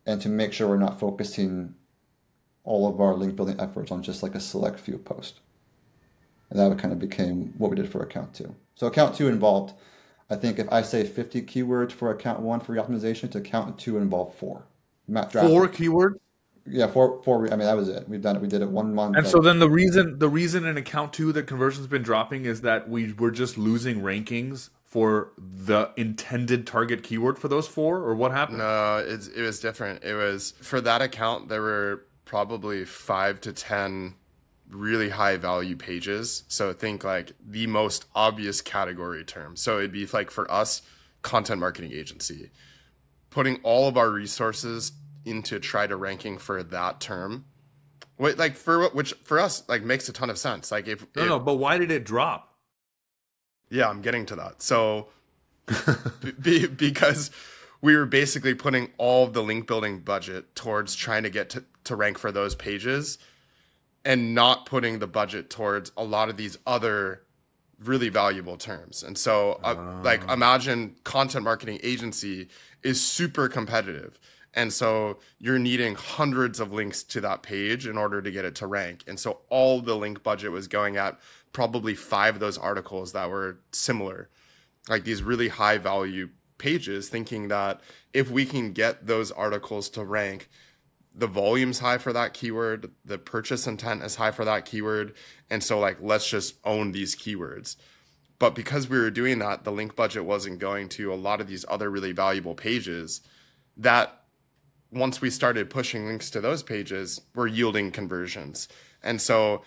[0.05, 1.75] and to make sure we're not focusing
[2.69, 5.39] all of our link building efforts on just like a select few posts.
[6.51, 8.55] And that kind of became what we did for account two.
[8.75, 9.73] So account two involved,
[10.29, 13.97] I think if I say 50 keywords for account one for optimization, to account two
[13.97, 14.67] involved four.
[15.07, 16.19] Matt, four keywords?
[16.67, 17.47] Yeah, four, four.
[17.47, 18.07] I mean, that was it.
[18.07, 18.41] We've done it.
[18.41, 19.17] We did it one month.
[19.17, 22.61] And so then the reason, the reason in account two that conversion's been dropping is
[22.61, 28.13] that we were just losing rankings for the intended target keyword for those four, or
[28.13, 28.59] what happened?
[28.59, 30.03] No, it's, it was different.
[30.03, 31.49] It was for that account.
[31.49, 34.13] There were probably five to 10
[34.69, 36.43] really high value pages.
[36.47, 39.55] So think like the most obvious category term.
[39.55, 40.83] So it'd be like for us,
[41.23, 42.51] content marketing agency,
[43.31, 44.91] putting all of our resources
[45.25, 47.45] into try to ranking for that term.
[48.19, 50.71] Wait, like for which for us like makes a ton of sense.
[50.71, 52.53] Like if no, if, no, but why did it drop?
[53.71, 54.61] Yeah, I'm getting to that.
[54.61, 55.07] So
[56.39, 57.31] be, because
[57.81, 61.63] we were basically putting all of the link building budget towards trying to get to,
[61.89, 63.17] to rank for those pages
[64.05, 67.23] and not putting the budget towards a lot of these other
[67.83, 69.03] really valuable terms.
[69.03, 72.49] And so, uh, like, imagine content marketing agency
[72.83, 74.19] is super competitive.
[74.53, 78.55] And so you're needing hundreds of links to that page in order to get it
[78.55, 79.03] to rank.
[79.07, 81.19] And so all the link budget was going at
[81.53, 84.29] probably five of those articles that were similar,
[84.87, 87.81] like these really high value pages thinking that
[88.13, 90.49] if we can get those articles to rank
[91.13, 95.13] the volume's high for that keyword the purchase intent is high for that keyword
[95.49, 97.75] and so like let's just own these keywords
[98.37, 101.47] but because we were doing that the link budget wasn't going to a lot of
[101.47, 103.21] these other really valuable pages
[103.75, 104.23] that
[104.91, 108.67] once we started pushing links to those pages were yielding conversions
[109.03, 109.63] and so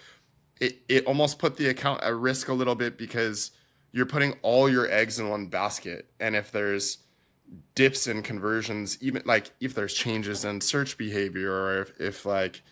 [0.60, 3.50] it, it almost put the account at risk a little bit because
[3.90, 6.08] you're putting all your eggs in one basket.
[6.20, 6.98] And if there's
[7.74, 12.62] dips in conversions, even like if there's changes in search behavior or if, if like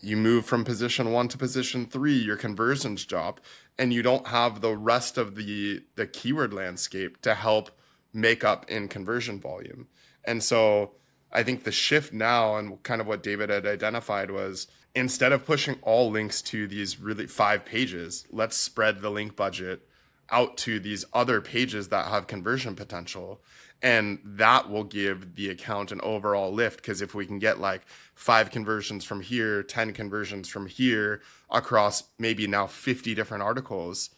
[0.00, 3.40] you move from position one to position three, your conversions drop,
[3.78, 7.70] and you don't have the rest of the the keyword landscape to help
[8.12, 9.88] make up in conversion volume.
[10.24, 10.92] And so
[11.32, 15.44] I think the shift now and kind of what David had identified was instead of
[15.44, 19.88] pushing all links to these really five pages, let's spread the link budget
[20.30, 23.40] out to these other pages that have conversion potential
[23.82, 27.82] and that will give the account an overall lift because if we can get like
[28.14, 34.10] five conversions from here 10 conversions from here across maybe now 50 different articles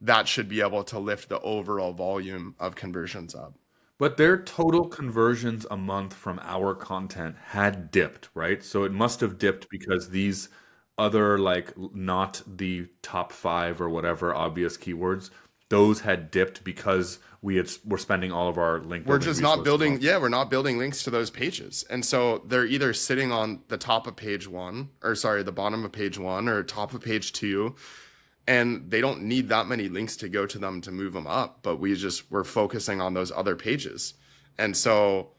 [0.00, 3.54] that should be able to lift the overall volume of conversions up.
[3.96, 8.62] But their total conversions a month from our content had dipped right?
[8.62, 10.48] So it must have dipped because these
[10.98, 15.30] other like not the top five or whatever obvious keywords
[15.68, 19.06] those had dipped because we had we're spending all of our link.
[19.06, 19.98] We're just not building.
[20.00, 23.76] Yeah, we're not building links to those pages, and so they're either sitting on the
[23.76, 27.32] top of page one, or sorry, the bottom of page one, or top of page
[27.32, 27.76] two,
[28.46, 31.58] and they don't need that many links to go to them to move them up.
[31.62, 34.14] But we just we're focusing on those other pages,
[34.58, 35.30] and so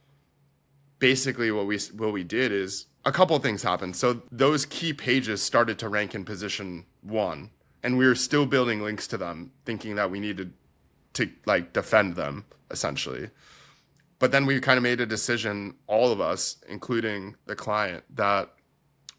[1.00, 3.96] basically what we what we did is a couple things happened.
[3.96, 7.52] So those key pages started to rank in position one
[7.86, 10.54] and we were still building links to them, thinking that we needed
[11.13, 13.30] to like defend them essentially.
[14.17, 18.52] But then we kind of made a decision, all of us, including the client, that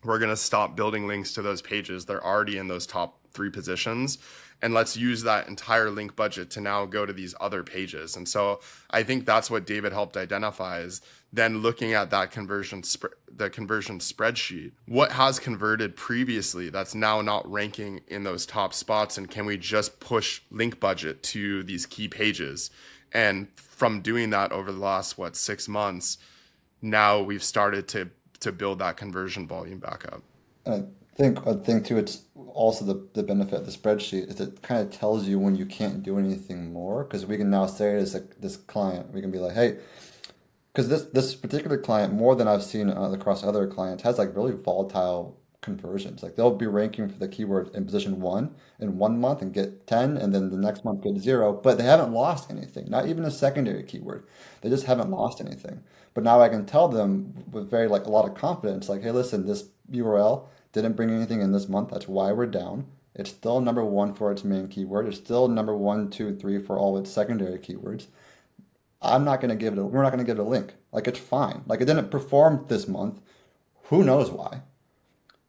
[0.02, 2.06] we're going to stop building links to those pages.
[2.06, 4.18] They're already in those top three positions
[4.62, 8.16] and let's use that entire link budget to now go to these other pages.
[8.16, 12.82] And so I think that's what David helped identify is then looking at that conversion
[12.82, 14.72] sp- the conversion spreadsheet.
[14.86, 19.58] What has converted previously that's now not ranking in those top spots and can we
[19.58, 22.70] just push link budget to these key pages?
[23.12, 26.18] And from doing that over the last what 6 months,
[26.80, 30.22] now we've started to to build that conversion volume back up.
[30.66, 30.80] Uh,
[31.16, 31.98] think I think too.
[31.98, 35.56] It's also the, the benefit of the spreadsheet is it kind of tells you when
[35.56, 39.20] you can't do anything more because we can now say as a, this client we
[39.20, 39.78] can be like, hey,
[40.72, 44.34] because this this particular client more than I've seen uh, across other clients has like
[44.36, 46.22] really volatile conversions.
[46.22, 49.86] Like they'll be ranking for the keyword in position one in one month and get
[49.86, 52.88] ten, and then the next month get zero, but they haven't lost anything.
[52.88, 54.26] Not even a secondary keyword.
[54.60, 55.82] They just haven't lost anything.
[56.14, 59.10] But now I can tell them with very like a lot of confidence, like, hey,
[59.10, 61.90] listen, this URL didn't bring anything in this month.
[61.90, 62.86] That's why we're down.
[63.14, 65.08] It's still number one for its main keyword.
[65.08, 68.06] It's still number one, two, three for all its secondary keywords.
[69.00, 69.78] I'm not going to give it.
[69.78, 70.74] A, we're not going to give it a link.
[70.92, 71.62] Like it's fine.
[71.66, 73.20] Like it didn't perform this month.
[73.84, 74.62] Who knows why?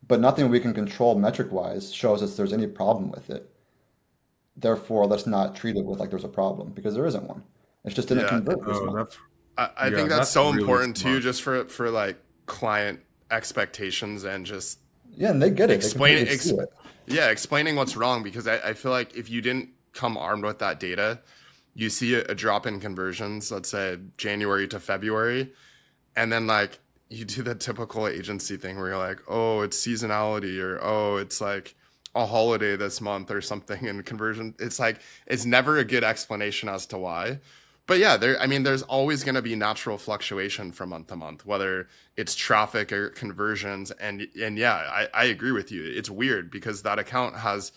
[0.08, 3.50] But nothing we can control metric wise shows us there's any problem with it.
[4.56, 7.44] Therefore, let's not treat it with like there's a problem because there isn't one.
[7.84, 9.18] It's just didn't yeah, convert this oh, month.
[9.58, 11.16] I, I yeah, think that's, that's so really important smart.
[11.16, 14.80] too, just for for like client expectations and just
[15.18, 15.74] yeah, and they get it.
[15.74, 16.70] Explain it, exp- it.
[17.08, 20.60] Yeah, explaining what's wrong because I, I, feel like if you didn't come armed with
[20.60, 21.20] that data,
[21.74, 25.52] you see a, a drop in conversions, let's say January to February,
[26.16, 30.62] and then like you do the typical agency thing where you're like, oh, it's seasonality
[30.62, 31.76] or oh, it's like
[32.14, 34.54] a holiday this month or something and conversion.
[34.60, 37.40] It's like it's never a good explanation as to why
[37.88, 38.40] but yeah, there.
[38.40, 42.36] I mean, there's always going to be natural fluctuation from month to month, whether it's
[42.36, 43.92] traffic or conversions.
[43.92, 45.84] And and yeah, I, I agree with you.
[45.84, 47.72] It's weird because that account has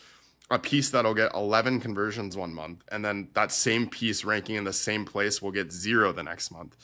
[0.51, 4.65] a piece that'll get 11 conversions one month, and then that same piece ranking in
[4.65, 6.77] the same place will get zero the next month.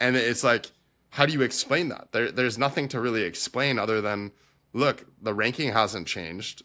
[0.00, 0.66] And it's like,
[1.10, 2.10] how do you explain that?
[2.10, 4.32] There, there's nothing to really explain other than,
[4.72, 6.64] look, the ranking hasn't changed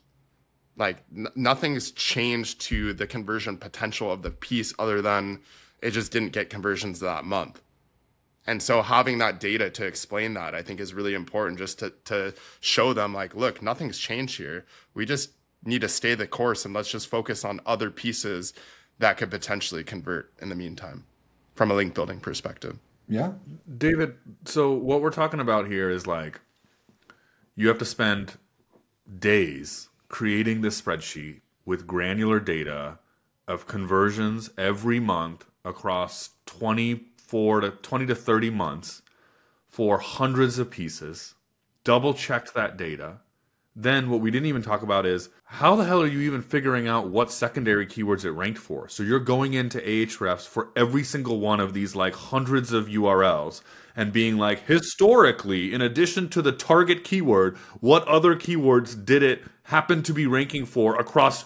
[0.78, 5.40] like n- nothing's changed to the conversion potential of the piece other than
[5.82, 7.62] it just didn't get conversions that month.
[8.46, 11.92] And so having that data to explain that, I think is really important just to,
[12.06, 14.66] to show them like, look, nothing's changed here.
[14.94, 15.32] We just
[15.66, 18.54] need to stay the course and let's just focus on other pieces
[19.00, 21.06] that could potentially convert in the meantime
[21.56, 22.80] from a link building perspective.
[23.10, 23.34] Yeah.
[23.78, 26.40] David, so what we're talking about here is like
[27.56, 28.38] you have to spend
[29.20, 33.00] days creating this spreadsheet with granular data
[33.48, 39.02] of conversions every month across 24 to 20 to 30 months
[39.68, 41.36] for hundreds of pieces,
[41.84, 43.18] double checked that data.
[43.80, 46.88] Then what we didn't even talk about is how the hell are you even figuring
[46.88, 48.90] out what secondary keywords it ranked for?
[48.90, 53.62] So you're going into Ahrefs for every single one of these like hundreds of URLs
[53.96, 59.44] and being like historically in addition to the target keyword, what other keywords did it
[59.64, 61.46] happen to be ranking for across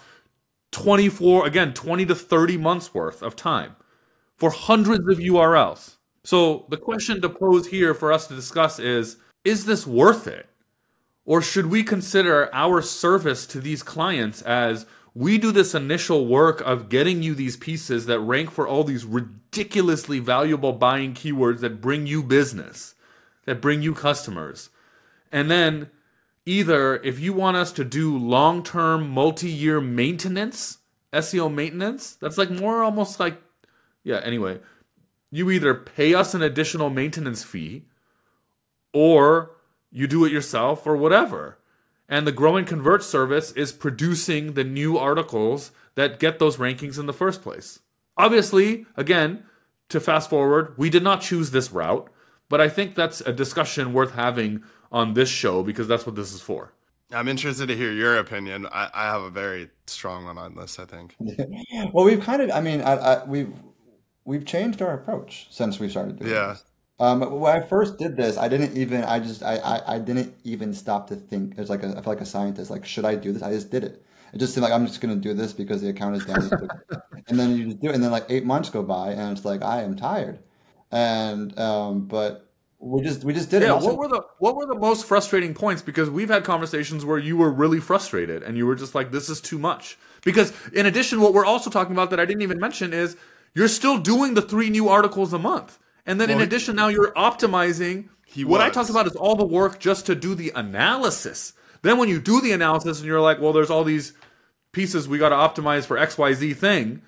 [0.72, 3.76] 24, again, 20 to 30 months worth of time
[4.42, 5.98] for hundreds of URLs.
[6.24, 10.48] So the question to pose here for us to discuss is is this worth it?
[11.26, 16.60] Or should we consider our service to these clients as we do this initial work
[16.62, 21.80] of getting you these pieces that rank for all these ridiculously valuable buying keywords that
[21.80, 22.96] bring you business,
[23.46, 24.72] that bring you customers.
[25.32, 25.92] And then
[26.48, 30.80] either if you want us to do long term, multi year maintenance,
[31.14, 33.40] SEO maintenance, that's like more almost like,
[34.04, 34.60] yeah, anyway,
[35.32, 37.86] you either pay us an additional maintenance fee
[38.94, 39.52] or
[39.92, 41.58] you do it yourself or whatever.
[42.10, 47.00] And the Grow and Convert service is producing the new articles that get those rankings
[47.00, 47.80] in the first place.
[48.18, 49.44] Obviously, again,
[49.90, 52.10] to fast forward, we did not choose this route,
[52.50, 56.34] but I think that's a discussion worth having on this show because that's what this
[56.34, 56.74] is for.
[57.14, 58.68] I'm interested to hear your opinion.
[58.72, 60.80] I, I have a very strong one on this.
[60.80, 61.16] I think.
[61.94, 62.52] well, we've kind of.
[62.52, 63.54] I mean, I, I, we've
[64.26, 66.48] we've changed our approach since we started doing yeah.
[66.48, 66.64] this.
[67.00, 69.04] Um, when I first did this, I didn't even.
[69.04, 69.42] I just.
[69.42, 71.56] I, I, I didn't even stop to think.
[71.58, 72.70] It's like a, I feel like a scientist.
[72.70, 73.42] Like, should I do this?
[73.42, 74.06] I just did it.
[74.34, 76.50] It just seemed like I'm just gonna do this because the account is down.
[77.28, 79.46] and then you just do it, and then like eight months go by, and it's
[79.46, 80.40] like I am tired.
[80.92, 82.52] And um, but
[82.82, 83.72] we just we just did yeah, it.
[83.72, 85.82] Also, what were the what were the most frustrating points?
[85.82, 89.30] Because we've had conversations where you were really frustrated and you were just like, "This
[89.30, 92.60] is too much." Because in addition, what we're also talking about that I didn't even
[92.60, 93.18] mention is
[93.54, 96.88] you're still doing the three new articles a month, and then well, in addition, now
[96.88, 98.10] you're optimizing.
[98.36, 98.62] what was.
[98.62, 101.54] I talked about is all the work just to do the analysis.
[101.82, 104.14] Then when you do the analysis and you're like, "Well, there's all these
[104.72, 107.02] pieces we got to optimize for X Y Z thing,"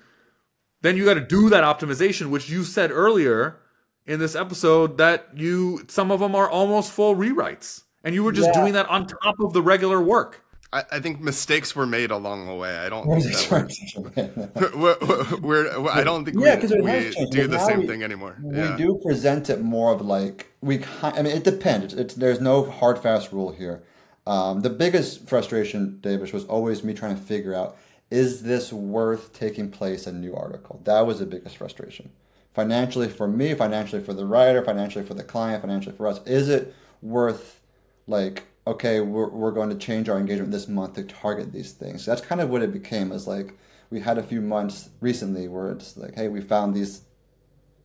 [0.82, 3.58] then you got to do that optimization, which you said earlier
[4.06, 8.32] in this episode that you some of them are almost full rewrites and you were
[8.32, 8.60] just yeah.
[8.60, 10.43] doing that on top of the regular work
[10.74, 12.76] I, I think mistakes were made along the way.
[12.76, 14.96] I don't think that we're,
[15.40, 18.36] we're, we're, I don't think yeah, we, we do the same we, thing anymore.
[18.42, 18.76] We yeah.
[18.76, 20.84] do present it more of like we.
[21.02, 21.94] I mean, it depends.
[21.94, 23.82] It's, there's no hard fast rule here.
[24.26, 27.76] Um, the biggest frustration, Devesh, was always me trying to figure out
[28.10, 30.80] is this worth taking place a new article.
[30.84, 32.10] That was the biggest frustration
[32.54, 36.20] financially for me, financially for the writer, financially for the client, financially for us?
[36.24, 37.60] Is it worth
[38.06, 42.04] like okay, we're, we're going to change our engagement this month to target these things.
[42.04, 43.12] So that's kind of what it became.
[43.12, 43.58] Is like
[43.90, 47.02] we had a few months recently where it's like, hey, we found these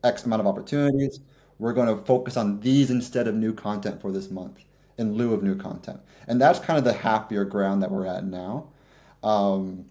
[0.02, 1.20] X amount of opportunities.
[1.58, 4.64] We're going to focus on these instead of new content for this month
[4.96, 6.00] in lieu of new content.
[6.26, 8.68] And that's kind of the happier ground that we're at now.
[9.22, 9.84] Um,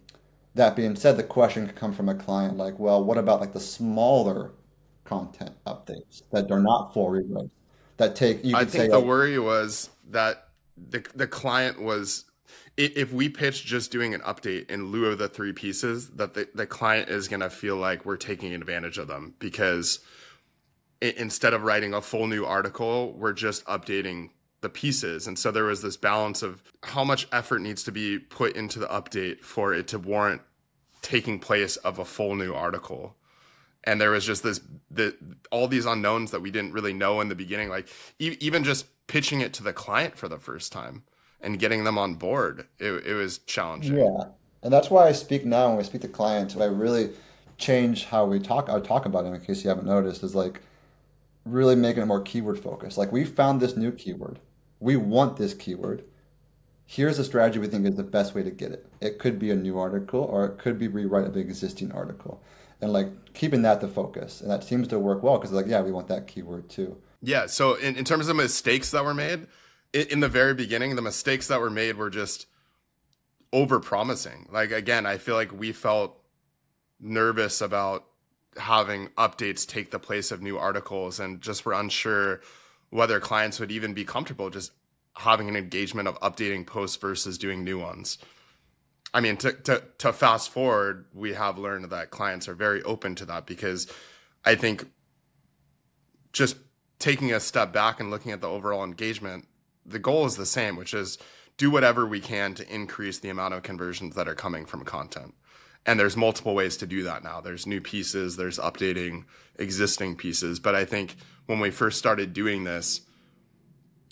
[0.55, 3.53] that being said, the question could come from a client like, well, what about like
[3.53, 4.51] the smaller
[5.09, 7.49] content updates that are not full rewrites
[7.97, 8.45] that take.
[8.45, 10.49] You I think say, the like, worry was that
[10.89, 12.25] the the client was
[12.77, 16.47] if we pitch just doing an update in lieu of the three pieces, that the,
[16.55, 19.99] the client is going to feel like we're taking advantage of them because
[21.01, 24.30] instead of writing a full new article, we're just updating
[24.61, 25.27] the pieces.
[25.27, 28.80] And so there was this balance of how much effort needs to be put into
[28.80, 30.41] the update for it to warrant
[31.01, 33.15] taking place of a full new article
[33.84, 34.61] and there was just this
[34.91, 35.15] the
[35.51, 37.88] all these unknowns that we didn't really know in the beginning like
[38.19, 41.03] e- even just pitching it to the client for the first time
[41.41, 43.97] and getting them on board it, it was challenging.
[43.97, 44.24] Yeah.
[44.64, 47.12] And that's why i speak now when i speak to clients i really
[47.57, 50.62] change how we talk i talk about it in case you haven't noticed is like
[51.45, 52.97] really making it more keyword focused.
[52.97, 54.39] Like we found this new keyword.
[54.80, 56.03] We want this keyword.
[56.86, 58.88] Here's a strategy we think is the best way to get it.
[58.99, 62.41] It could be a new article or it could be rewrite of an existing article.
[62.82, 64.41] And like keeping that the focus.
[64.41, 67.45] And that seems to work well because like yeah we want that keyword too yeah
[67.45, 69.47] so in, in terms of mistakes that were made
[69.93, 72.47] in, in the very beginning the mistakes that were made were just
[73.51, 76.20] over promising like again i feel like we felt
[76.99, 78.05] nervous about
[78.57, 82.41] having updates take the place of new articles and just were unsure
[82.89, 84.72] whether clients would even be comfortable just
[85.20, 88.17] having an engagement of updating posts versus doing new ones.
[89.13, 93.15] I mean, to, to, to fast forward, we have learned that clients are very open
[93.15, 93.91] to that because
[94.45, 94.88] I think
[96.32, 96.55] just
[97.00, 99.47] taking a step back and looking at the overall engagement,
[99.86, 101.18] the goal is the same, which is
[101.58, 105.34] do whatever we can to increase the amount of conversions that are coming from content.
[105.86, 107.41] And there's multiple ways to do that now.
[107.41, 109.26] There's new pieces, there's updating
[109.58, 110.60] existing pieces.
[110.60, 111.16] But I think
[111.47, 113.02] when we first started doing this,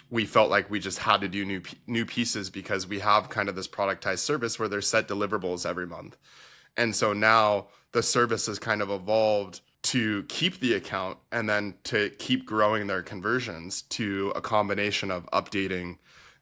[0.10, 3.50] we felt like we just had to do new new pieces because we have kind
[3.50, 6.18] of this productized service where there's set deliverables every month.
[6.78, 11.76] And so now the service has kind of evolved to keep the account and then
[11.86, 15.98] to keep growing their conversions to a combination of updating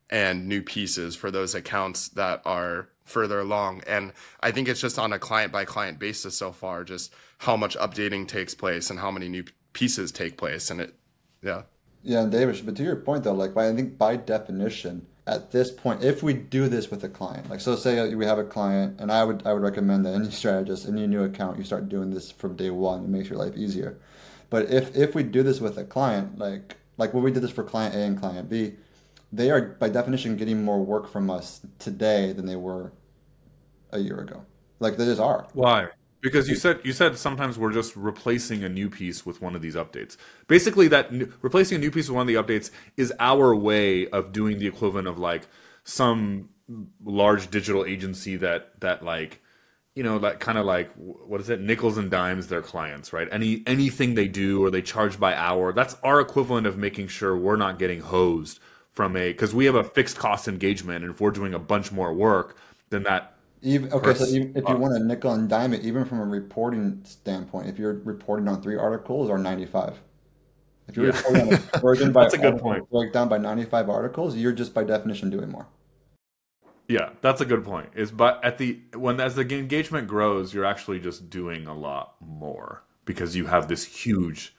[0.09, 3.81] and new pieces for those accounts that are further along.
[3.87, 7.55] And I think it's just on a client by client basis so far, just how
[7.55, 10.69] much updating takes place and how many new pieces take place.
[10.71, 10.95] And it,
[11.41, 11.63] yeah.
[12.05, 15.71] Yeah, and David, but to your point though, like I think by definition, at this
[15.71, 18.99] point, if we do this with a client, like so, say we have a client,
[18.99, 22.11] and I would I would recommend that any strategist, any new account, you start doing
[22.11, 23.03] this from day one.
[23.05, 23.97] It makes your life easier.
[24.51, 27.49] But if if we do this with a client, like like when we did this
[27.49, 28.73] for client A and client B,
[29.33, 32.91] they are by definition getting more work from us today than they were
[33.91, 34.45] a year ago.
[34.79, 35.47] Like they just are.
[35.53, 35.87] Why?
[36.25, 39.61] Because you said you said sometimes we're just replacing a new piece with one of
[39.61, 40.17] these updates.
[40.47, 44.07] Basically, that new, replacing a new piece with one of the updates is our way
[44.07, 45.47] of doing the equivalent of like
[45.83, 46.49] some
[47.03, 49.39] large digital agency that that like
[49.93, 51.61] you know that kind of like what is it?
[51.61, 53.27] Nickels and dimes their clients right?
[53.31, 57.37] Any anything they do or they charge by hour that's our equivalent of making sure
[57.37, 58.59] we're not getting hosed
[58.89, 61.91] from a because we have a fixed cost engagement and if we're doing a bunch
[61.91, 62.57] more work
[62.89, 65.83] then that even, okay, so even, if you uh, want to nickel and dime it,
[65.83, 69.99] even from a reporting standpoint, if you're reporting on three articles or 95,
[70.87, 71.17] if you're yeah.
[71.17, 72.89] reporting on a conversion by that's a good point.
[72.89, 75.67] breakdown by 95 articles, you're just by definition doing more.
[76.87, 77.89] Yeah, that's a good point.
[77.95, 82.15] Is but at the when as the engagement grows, you're actually just doing a lot
[82.19, 84.55] more because you have this huge.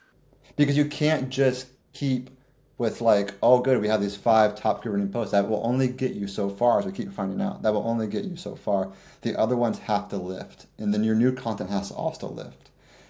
[0.57, 2.29] Because you can't just keep
[2.77, 6.11] with like, oh, good, we have these five top converting posts that will only get
[6.13, 7.63] you so far, as we keep finding out.
[7.63, 8.91] That will only get you so far.
[9.21, 12.69] The other ones have to lift, and then your new content has to also lift.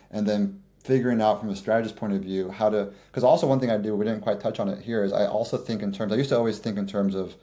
[0.10, 3.60] And then figuring out from a strategist point of view how to, because also one
[3.60, 5.92] thing I do, we didn't quite touch on it here, is I also think in
[5.92, 6.14] terms.
[6.14, 7.36] I used to always think in terms of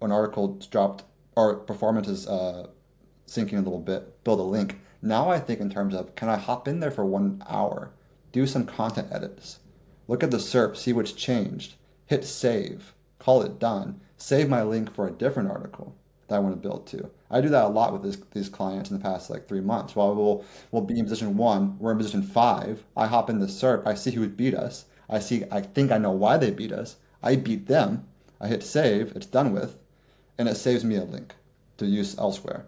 [0.00, 1.04] an article dropped
[1.36, 2.66] or performance is uh,
[3.26, 4.80] sinking a little bit, build a link.
[5.00, 7.92] Now I think in terms of can I hop in there for one hour,
[8.32, 9.60] do some content edits
[10.08, 11.74] Look at the SERP, see what's changed.
[12.06, 14.00] Hit save, call it done.
[14.16, 15.94] Save my link for a different article
[16.28, 17.10] that I want to build to.
[17.30, 19.96] I do that a lot with this, these clients in the past like three months.
[19.96, 22.84] While we'll, we'll be in position one, we're in position five.
[22.96, 24.84] I hop in the SERP, I see who beat us.
[25.08, 26.96] I see, I think I know why they beat us.
[27.22, 28.06] I beat them.
[28.40, 29.78] I hit save, it's done with,
[30.36, 31.34] and it saves me a link
[31.78, 32.66] to use elsewhere.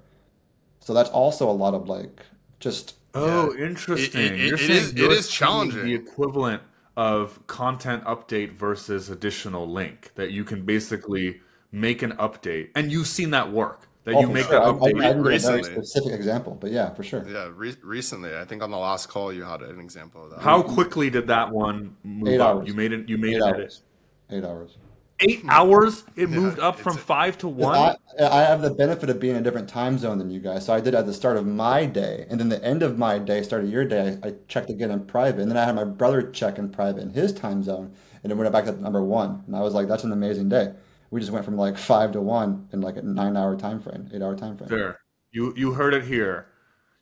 [0.80, 2.22] So that's also a lot of like
[2.60, 2.94] just.
[3.14, 3.66] Oh, yeah.
[3.66, 4.20] interesting.
[4.20, 5.84] It, it, it is, it is challenging.
[5.84, 6.62] The equivalent
[6.96, 11.40] of content update versus additional link that you can basically
[11.72, 14.52] make an update and you've seen that work that oh, you make sure.
[14.52, 15.60] that update I, I, I recently.
[15.60, 17.26] A very specific example, but yeah, for sure.
[17.26, 20.40] Yeah, re- recently, I think on the last call you had an example of that.
[20.40, 22.56] How quickly did that one move Eight up?
[22.56, 22.68] Hours.
[22.68, 23.08] You made it.
[23.08, 23.42] You made Eight it.
[23.42, 23.82] Hours.
[24.30, 24.76] Eight hours
[25.20, 25.50] eight hmm.
[25.50, 29.20] hours it yeah, moved up from five to one I, I, have the benefit of
[29.20, 31.36] being in a different time zone than you guys so i did at the start
[31.36, 34.28] of my day and then the end of my day start of your day I,
[34.28, 37.10] I, checked again in private and then i had my brother check in private in
[37.10, 40.04] his time zone and it went back to number one and i was like that's
[40.04, 40.72] an amazing day
[41.10, 44.08] we just went from like five to one in like a nine hour time frame
[44.12, 45.00] eight hour time frame Fair.
[45.30, 46.48] you you heard it here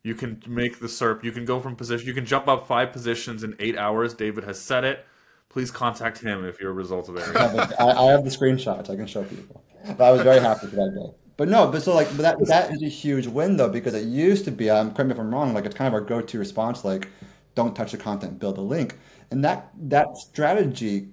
[0.04, 1.22] you can make the SERP.
[1.22, 2.08] You can go from position.
[2.08, 4.14] You can jump up five positions in eight hours.
[4.14, 5.06] David has said it
[5.52, 7.36] please contact him if you're a result of it.
[7.80, 8.90] I, I have the screenshots.
[8.90, 9.62] I can show people.
[9.84, 11.14] But I was very happy for that day.
[11.36, 14.04] But no, but so like but that that is a huge win though because it
[14.04, 14.70] used to be.
[14.70, 15.54] I'm um, correct me if I'm wrong.
[15.54, 16.84] Like it's kind of our go-to response.
[16.84, 17.08] Like,
[17.54, 18.98] don't touch the content, build a link,
[19.30, 21.08] and that that strategy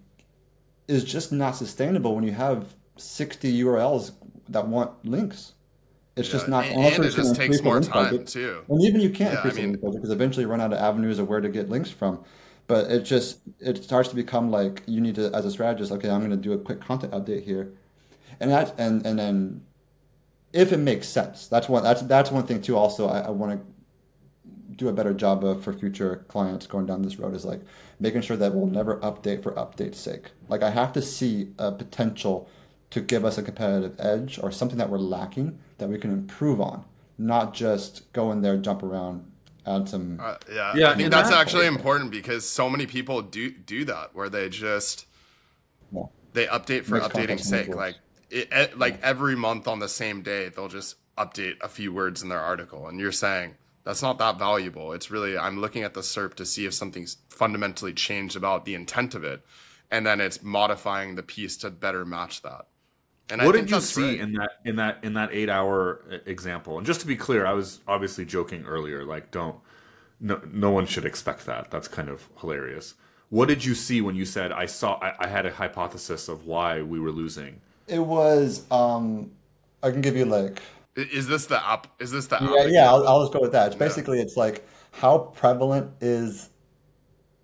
[0.88, 4.12] is just not sustainable when you have 60 URLs
[4.50, 5.54] that want links.
[6.16, 6.66] It's yeah, just not.
[6.66, 8.28] And, and it just takes more time budget.
[8.28, 8.64] too.
[8.68, 10.74] And even you can't yeah, increase I mean, the link because eventually you run out
[10.74, 12.24] of avenues of where to get links from
[12.70, 16.10] but it just it starts to become like you need to as a strategist okay
[16.10, 17.74] i'm going to do a quick content update here.
[18.40, 19.66] And that and and then
[20.54, 23.60] if it makes sense that's one that's that's one thing too also i, I want
[23.60, 27.62] to do a better job of for future clients going down this road is like
[28.00, 30.32] making sure that we'll never update for update's sake.
[30.48, 32.48] Like i have to see a potential
[32.92, 36.62] to give us a competitive edge or something that we're lacking that we can improve
[36.62, 36.86] on
[37.18, 39.26] not just go in there jump around
[39.66, 40.20] add some.
[40.22, 40.90] Uh, yeah, yeah.
[40.92, 45.06] I think that's actually important because so many people do do that where they just
[45.92, 46.04] yeah.
[46.34, 47.70] they update for updating sake.
[47.76, 47.96] Like
[48.30, 52.30] it, like every month on the same day, they'll just update a few words in
[52.30, 54.94] their article, and you're saying that's not that valuable.
[54.94, 58.76] It's really I'm looking at the SERP to see if something's fundamentally changed about the
[58.76, 59.46] intent of it,
[59.92, 62.68] and then it's modifying the piece to better match that.
[63.32, 64.20] And what did you see right.
[64.20, 66.78] in that in that in that eight hour example?
[66.78, 69.04] And just to be clear, I was obviously joking earlier.
[69.04, 69.58] Like, don't
[70.20, 71.70] no no one should expect that.
[71.70, 72.96] That's kind of hilarious.
[73.30, 75.00] What did you see when you said I saw?
[75.02, 77.62] I, I had a hypothesis of why we were losing.
[77.88, 78.70] It was.
[78.72, 79.32] um
[79.82, 80.62] I can give you like.
[80.96, 81.88] Is this the app?
[82.02, 82.66] Is this the yeah?
[82.66, 83.68] Yeah, I'll, I'll, just go with that.
[83.68, 84.24] It's basically yeah.
[84.24, 86.50] it's like how prevalent is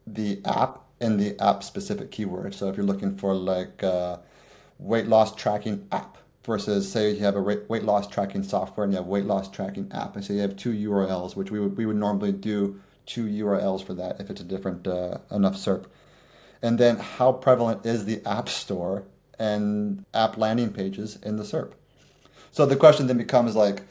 [0.07, 2.55] the app in the app specific keyword.
[2.55, 3.83] So if you're looking for like.
[3.83, 4.17] Uh,
[4.79, 8.97] weight loss tracking app, versus say you have a weight loss tracking software and you
[8.97, 11.85] have weight loss tracking app, and so you have two URLs, which we would we
[11.85, 15.85] would normally do two URLs for that if it's a different uh, enough SERP.
[16.61, 19.03] And then how prevalent is the App Store
[19.37, 21.73] and app landing pages in the SERP?
[22.51, 23.83] So the question then becomes like,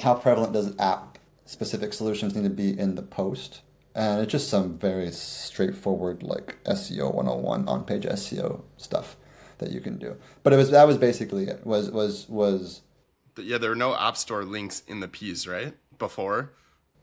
[0.00, 3.62] how prevalent does app specific solutions need to be in the post?
[3.94, 9.16] And it's just some very straightforward like SEO 101 on page SEO stuff
[9.58, 10.16] that you can do.
[10.42, 11.64] But it was that was basically it.
[11.66, 12.82] Was was was
[13.36, 15.74] yeah, there were no app store links in the piece, right?
[15.98, 16.52] Before.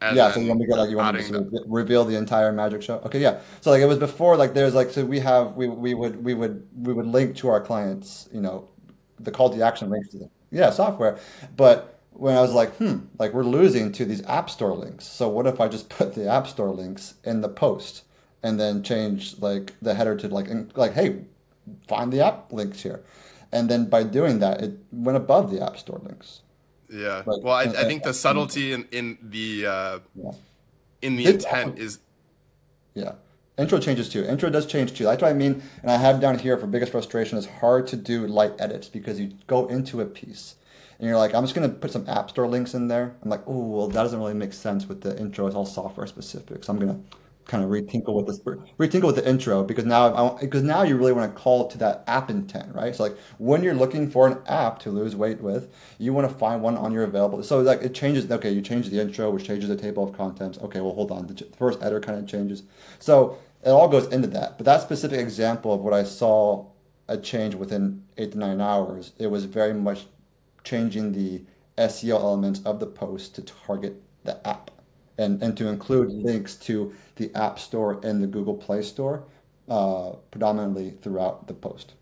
[0.02, 2.52] And yeah, so you want to get like you want to of reveal the entire
[2.52, 2.98] magic show.
[3.06, 3.40] Okay, yeah.
[3.62, 6.34] So like it was before like there's like so we have we we would we
[6.34, 8.68] would we would link to our clients, you know,
[9.20, 11.18] the call to action links to the yeah software,
[11.56, 15.06] but when I was like, hmm, like we're losing to these app store links.
[15.06, 18.04] So what if I just put the app store links in the post
[18.44, 20.48] and then change like the header to like
[20.78, 21.22] like hey,
[21.88, 23.04] find the app links here,
[23.52, 26.42] and then by doing that, it went above the app store links.
[26.90, 27.24] Yeah.
[27.26, 30.32] Like, well, I, I, think the subtlety in in the uh, yeah.
[31.02, 32.00] in the intent is.
[32.94, 33.14] Yeah.
[33.58, 34.24] Intro changes too.
[34.26, 35.06] Intro does change too.
[35.06, 35.64] That's what I mean.
[35.82, 39.18] And I have down here for biggest frustration is hard to do light edits because
[39.18, 40.56] you go into a piece
[41.00, 43.16] and you're like, I'm just gonna put some app store links in there.
[43.24, 45.48] I'm like, oh well, that doesn't really make sense with the intro.
[45.48, 46.66] It's all software specific.
[46.66, 47.00] So I'm gonna
[47.48, 51.14] kind of retinkle with this retinkle with the intro because now because now you really
[51.14, 52.96] want to call to that app intent right?
[52.96, 56.36] So like when you're looking for an app to lose weight with you want to
[56.36, 59.46] find one on your available so like it changes okay you change the intro which
[59.46, 62.64] changes the table of contents okay well hold on the first header kind of changes.
[63.00, 66.66] So it all goes into that but that specific example of what i saw
[67.08, 70.06] a change within eight to nine hours it was very much
[70.64, 71.44] changing the
[71.78, 74.72] seo elements of the post to target the app
[75.18, 79.24] and, and to include links to the App Store and the Google Play Store
[79.70, 81.94] uh, predominantly throughout the post.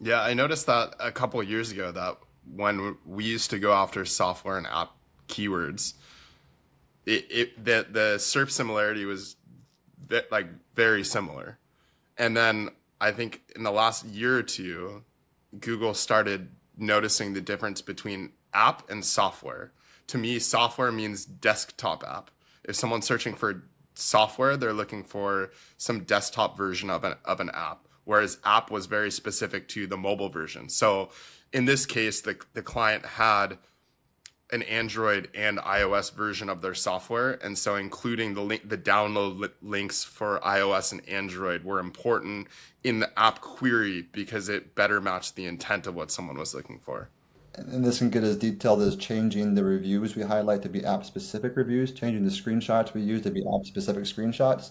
[0.00, 2.18] Yeah, I noticed that a couple years ago that
[2.54, 4.90] when we used to go after software and app
[5.28, 5.94] keywords,
[7.06, 9.36] it, it the the SERP similarity was
[10.30, 11.58] like very similar,
[12.18, 12.70] and then
[13.00, 15.04] I think in the last year or two,
[15.58, 19.72] Google started noticing the difference between app and software.
[20.08, 22.30] To me, software means desktop app
[22.64, 27.50] if someone's searching for software, they're looking for some desktop version of an of an
[27.50, 30.68] app, whereas app was very specific to the mobile version.
[30.68, 31.10] So
[31.52, 33.58] in this case, the the client had
[34.52, 39.38] an Android and iOS version of their software, and so including the link, the download
[39.38, 42.48] li- links for iOS and Android were important
[42.82, 46.80] in the app query because it better matched the intent of what someone was looking
[46.80, 47.10] for
[47.68, 51.04] and this can get as detailed as changing the reviews we highlight to be app
[51.04, 54.70] specific reviews, changing the screenshots we use to be app specific screenshots.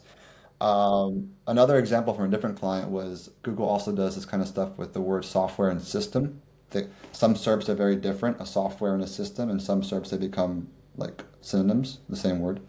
[0.61, 4.77] Um, another example from a different client was Google also does this kind of stuff
[4.77, 6.41] with the word software and system.
[6.71, 10.17] They, some SERPs are very different, a software and a system, and some SERPs they
[10.17, 12.59] become like synonyms, the same word.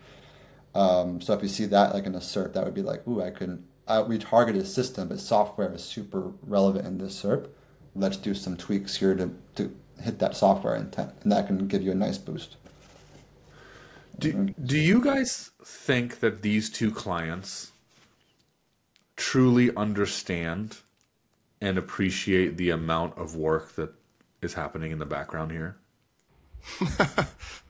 [0.75, 3.21] Um, so if you see that like in a SERP, that would be like, ooh,
[3.21, 7.49] I can I, we targeted system, but software is super relevant in this SERP.
[7.97, 11.83] Let's do some tweaks here to, to hit that software intent, and that can give
[11.83, 12.57] you a nice boost.
[14.19, 17.73] Do, do you guys think that these two clients
[19.17, 20.79] truly understand
[21.61, 23.93] and appreciate the amount of work that
[24.43, 25.77] is happening in the background here?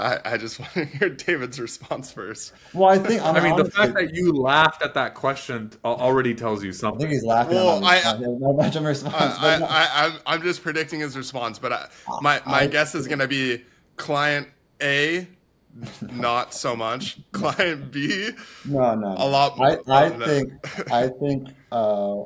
[0.00, 2.52] I, I just want to hear David's response first.
[2.74, 5.72] Well, I think I'm i mean honestly, the fact that you laughed at that question
[5.84, 6.98] already tells you something.
[6.98, 7.54] I think he's laughing.
[7.54, 9.14] Well, I, I, no much of response.
[9.38, 11.88] I, I, I, am just predicting his response, but I,
[12.20, 13.64] my my guess is going to be
[13.96, 14.48] client
[14.82, 15.26] A,
[16.12, 17.18] not so much.
[17.32, 18.30] Client B,
[18.64, 19.56] no, no, a lot.
[19.56, 22.22] More I, I think I think uh,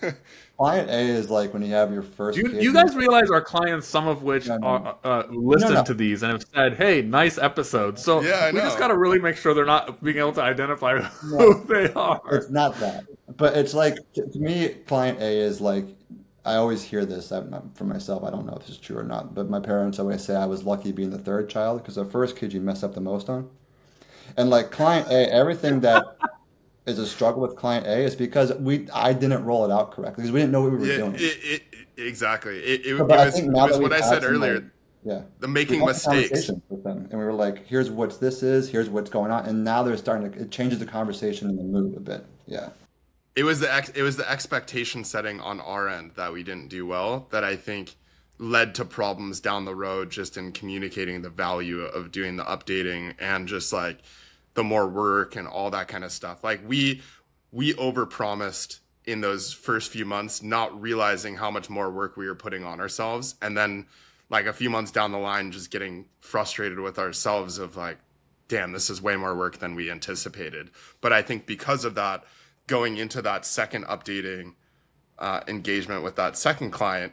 [0.58, 2.38] Client A is like when you have your first.
[2.38, 4.66] You, you guys realize our clients, some of which no, no.
[4.66, 8.60] Are, uh, listen no, to these and have said, "Hey, nice episode." So yeah, we
[8.60, 12.20] just got to really make sure they're not being able to identify who they are.
[12.30, 13.04] It's not that,
[13.36, 15.86] but it's like to, to me, client A is like
[16.44, 17.28] I always hear this
[17.74, 18.24] for myself.
[18.24, 20.46] I don't know if this is true or not, but my parents always say I
[20.46, 23.28] was lucky being the third child because the first kid you mess up the most
[23.28, 23.48] on.
[24.36, 26.16] And like client A, everything that
[26.86, 30.22] is a struggle with client A is because we I didn't roll it out correctly
[30.22, 31.14] because we didn't know what we were yeah, doing.
[31.14, 31.62] It, it,
[31.96, 32.58] exactly.
[32.58, 34.54] It, it, it was, was what I said earlier.
[34.54, 34.64] Like,
[35.04, 38.68] yeah, the making mistakes with them, and we were like, "Here's what this is.
[38.68, 40.40] Here's what's going on," and now they're starting to.
[40.42, 42.24] It changes the conversation and the mood a bit.
[42.46, 42.68] Yeah.
[43.34, 46.68] It was the ex, it was the expectation setting on our end that we didn't
[46.68, 47.94] do well that I think
[48.38, 53.14] led to problems down the road just in communicating the value of doing the updating
[53.18, 53.98] and just like
[54.54, 56.44] the more work and all that kind of stuff.
[56.44, 57.00] Like we
[57.52, 62.34] we overpromised in those first few months, not realizing how much more work we were
[62.34, 63.34] putting on ourselves.
[63.42, 63.86] And then,
[64.30, 67.98] like, a few months down the line, just getting frustrated with ourselves of like,
[68.48, 70.70] damn, this is way more work than we anticipated.
[71.00, 72.24] But I think because of that,
[72.66, 74.54] going into that second updating
[75.18, 77.12] uh, engagement with that second client,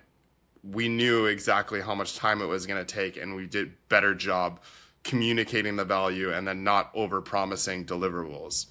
[0.63, 4.13] we knew exactly how much time it was going to take, and we did better
[4.13, 4.59] job
[5.03, 8.67] communicating the value and then not over promising deliverables.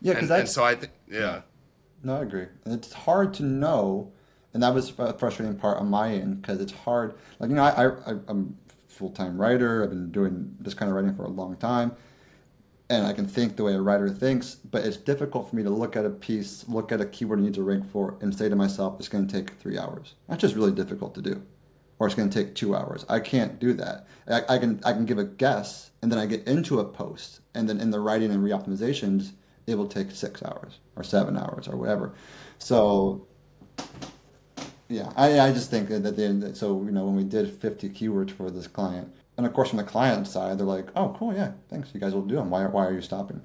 [0.00, 1.42] Yeah, because and, and so I think, yeah.
[2.02, 2.46] No, I agree.
[2.64, 4.12] And it's hard to know,
[4.52, 7.14] and that was a frustrating part on my end because it's hard.
[7.38, 8.56] Like you know, I, I I'm
[8.88, 9.82] full time writer.
[9.82, 11.92] I've been doing this kind of writing for a long time,
[12.88, 14.54] and I can think the way a writer thinks.
[14.54, 17.42] But it's difficult for me to look at a piece, look at a keyword I
[17.42, 20.40] need to rank for, and say to myself, "It's going to take three hours." That's
[20.40, 21.42] just really difficult to do,
[21.98, 23.04] or it's going to take two hours.
[23.08, 24.06] I can't do that.
[24.28, 27.40] I, I can I can give a guess, and then I get into a post,
[27.54, 29.32] and then in the writing and reoptimizations
[29.66, 32.14] it will take six hours or seven hours or whatever.
[32.58, 33.26] So,
[34.88, 38.50] yeah, I, I just think that so, you know, when we did 50 keywords for
[38.50, 41.90] this client, and of course, from the client side, they're like, oh, cool, yeah, thanks,
[41.92, 42.50] you guys will do them.
[42.50, 43.42] Why, why are you stopping?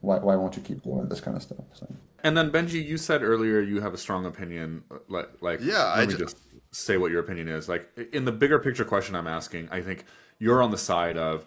[0.00, 1.64] Why, why won't you keep doing this kind of stuff?
[1.72, 1.92] So.
[2.24, 4.84] And then, Benji, you said earlier you have a strong opinion.
[5.08, 6.20] Like, like yeah, let I me just...
[6.20, 6.36] just
[6.70, 7.68] say what your opinion is.
[7.68, 10.04] Like, in the bigger picture question I'm asking, I think
[10.38, 11.46] you're on the side of,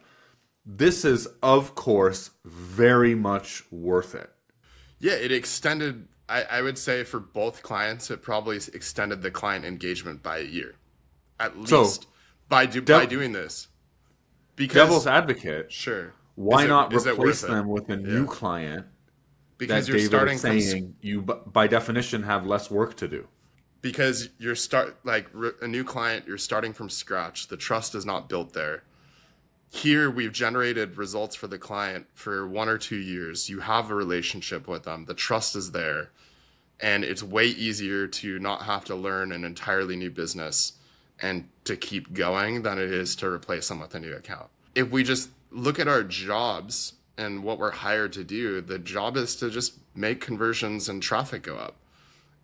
[0.66, 4.32] this is of course very much worth it
[5.00, 9.64] yeah it extended I, I, would say for both clients it probably extended the client
[9.64, 10.76] engagement by a year
[11.40, 12.08] at least so,
[12.50, 13.68] by, do, by doing this
[14.56, 15.72] because devil's advocate.
[15.72, 16.14] Sure.
[16.36, 18.30] Why it, not replace them with a new yeah.
[18.30, 18.86] client
[19.58, 23.28] because you're David starting saying from, you by definition have less work to do.
[23.82, 25.28] Because you're start like
[25.62, 27.48] a new client you're starting from scratch.
[27.48, 28.84] The trust is not built there.
[29.70, 33.50] Here we've generated results for the client for one or two years.
[33.50, 35.06] You have a relationship with them.
[35.06, 36.12] The trust is there.
[36.80, 40.74] And it's way easier to not have to learn an entirely new business
[41.22, 44.90] and to keep going than it is to replace them with a new account if
[44.90, 49.36] we just look at our jobs and what we're hired to do the job is
[49.36, 51.76] to just make conversions and traffic go up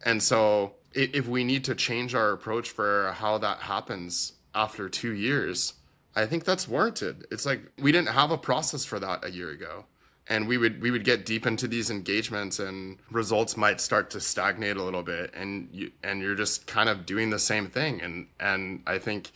[0.03, 5.11] and so if we need to change our approach for how that happens after two
[5.13, 5.73] years
[6.15, 7.25] I think that's warranted.
[7.31, 9.85] It's like we didn't have a process for that a year ago.
[10.27, 14.21] And we would we would get deep into these engagements and results might start to
[14.21, 18.01] stagnate a little bit and you and you're just kind of doing the same thing.
[18.01, 19.31] And and I think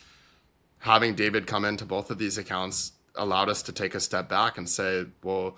[0.79, 4.57] having David come into both of these accounts allowed us to take a step back
[4.57, 5.57] and say, well,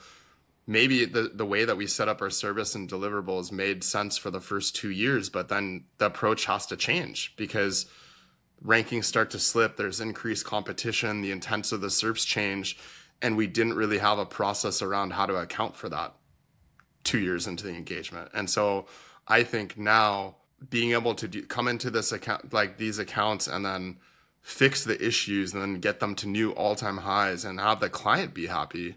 [0.68, 4.30] maybe the, the way that we set up our service and deliverables made sense for
[4.30, 7.86] the first two years, but then the approach has to change because
[8.66, 12.78] rankings start to slip, there's increased competition, the intents of the SERPs change,
[13.22, 16.14] and we didn't really have a process around how to account for that
[17.04, 18.30] two years into the engagement.
[18.34, 18.86] And so
[19.28, 20.36] I think now
[20.70, 23.98] being able to do, come into this account, like these accounts, and then
[24.42, 27.90] fix the issues and then get them to new all time highs and have the
[27.90, 28.96] client be happy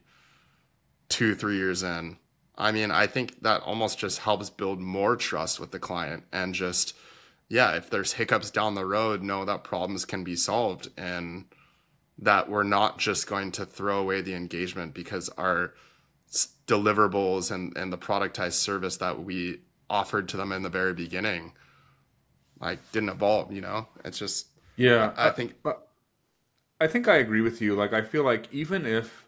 [1.09, 2.16] two, three years in.
[2.57, 6.55] I mean, I think that almost just helps build more trust with the client and
[6.55, 6.95] just
[7.49, 11.47] yeah, if there's hiccups down the road, know that problems can be solved and
[12.21, 15.73] that we're not just going to throw away the engagement because our
[16.66, 21.53] deliverables and, and the productized service that we offered to them in the very beginning
[22.61, 23.89] like didn't evolve you know?
[24.05, 24.47] It's just
[24.77, 25.73] yeah i, I think uh,
[26.81, 27.75] i think i agree with you.
[27.75, 29.27] Like i feel like even if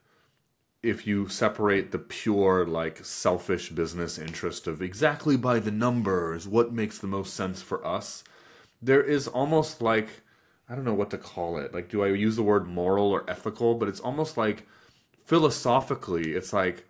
[0.83, 6.73] if you separate the pure like selfish business interest of exactly by the numbers what
[6.73, 8.23] makes the most sense for us
[8.81, 10.23] there is almost like
[10.73, 11.75] i don't know what to call it.
[11.75, 13.75] Like do i use the word moral or ethical?
[13.75, 14.67] But it's almost like
[15.25, 16.87] philosophically it's like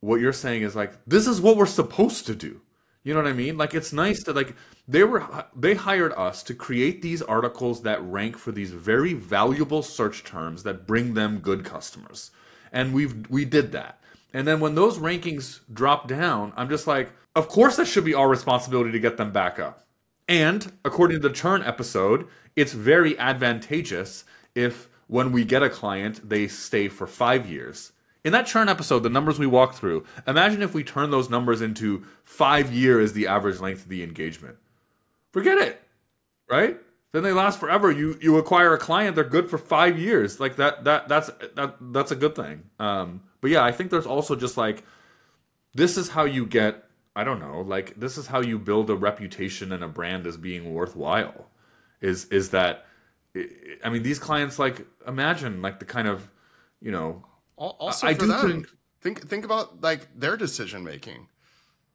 [0.00, 2.62] what you're saying is like this is what we're supposed to do.
[3.02, 3.58] You know what i mean?
[3.58, 4.54] Like it's nice to like
[4.88, 5.24] they were
[5.54, 10.62] they hired us to create these articles that rank for these very valuable search terms
[10.62, 12.30] that bring them good customers.
[12.72, 14.00] And we've we did that.
[14.32, 18.14] And then when those rankings drop down, I'm just like, of course that should be
[18.14, 19.86] our responsibility to get them back up.
[20.28, 22.26] And according to the churn episode,
[22.56, 27.92] it's very advantageous if when we get a client, they stay for five years.
[28.24, 31.60] In that churn episode, the numbers we walked through, imagine if we turn those numbers
[31.60, 34.56] into five years the average length of the engagement.
[35.30, 35.80] Forget it,
[36.50, 36.80] right?
[37.16, 37.90] then they last forever.
[37.90, 40.38] You you acquire a client, they're good for five years.
[40.38, 42.64] Like that that that's that that's a good thing.
[42.78, 44.84] Um, but yeah, I think there's also just like
[45.74, 46.84] this is how you get.
[47.14, 47.62] I don't know.
[47.62, 51.46] Like this is how you build a reputation and a brand as being worthwhile.
[52.00, 52.86] Is is that?
[53.84, 56.30] I mean, these clients like imagine like the kind of
[56.80, 57.24] you know.
[57.56, 58.68] Also, I, I do them, think
[59.00, 61.28] think think about like their decision making.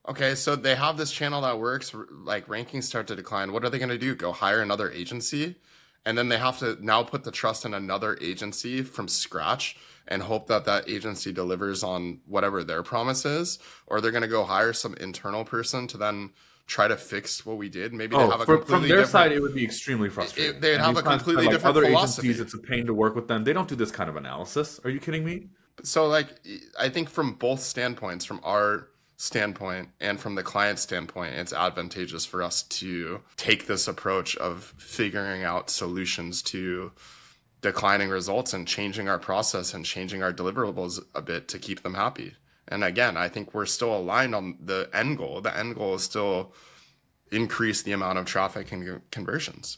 [0.09, 1.93] Okay, so they have this channel that works,
[2.23, 3.53] like rankings start to decline.
[3.53, 4.15] What are they going to do?
[4.15, 5.57] Go hire another agency?
[6.05, 9.77] And then they have to now put the trust in another agency from scratch
[10.07, 13.59] and hope that that agency delivers on whatever their promise is?
[13.85, 16.31] Or they're going to go hire some internal person to then
[16.67, 17.93] try to fix what we did.
[17.93, 20.61] Maybe they Oh, have a completely from their different- side, it would be extremely frustrating.
[20.61, 22.29] they'd And have a completely like different other philosophy.
[22.29, 22.41] agencies.
[22.41, 23.43] It's a pain to work with them.
[23.43, 24.79] They don't do this kind of analysis.
[24.83, 25.47] Are you kidding me?
[25.83, 26.27] so like
[26.77, 32.23] i think from both standpoints from our standpoint and from the client standpoint it's advantageous
[32.25, 36.91] for us to take this approach of figuring out solutions to
[37.61, 41.93] declining results and changing our process and changing our deliverables a bit to keep them
[41.95, 42.35] happy
[42.71, 45.41] and again i think we're still aligned on the end goal.
[45.41, 46.53] The end goal is still
[47.31, 49.77] increase the amount of traffic and conversions.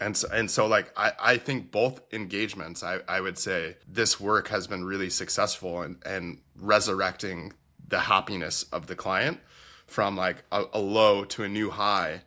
[0.00, 4.20] And so, and so like I, I think both engagements I, I would say this
[4.20, 7.52] work has been really successful and and resurrecting
[7.88, 9.40] the happiness of the client
[9.86, 12.22] from like a, a low to a new high.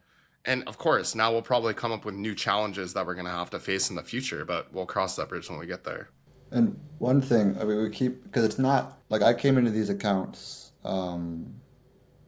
[0.46, 3.32] And of course now we'll probably come up with new challenges that we're going to
[3.32, 6.10] have to face in the future but we'll cross that bridge when we get there
[6.52, 9.90] And one thing, I mean, we keep because it's not like I came into these
[9.90, 11.56] accounts um,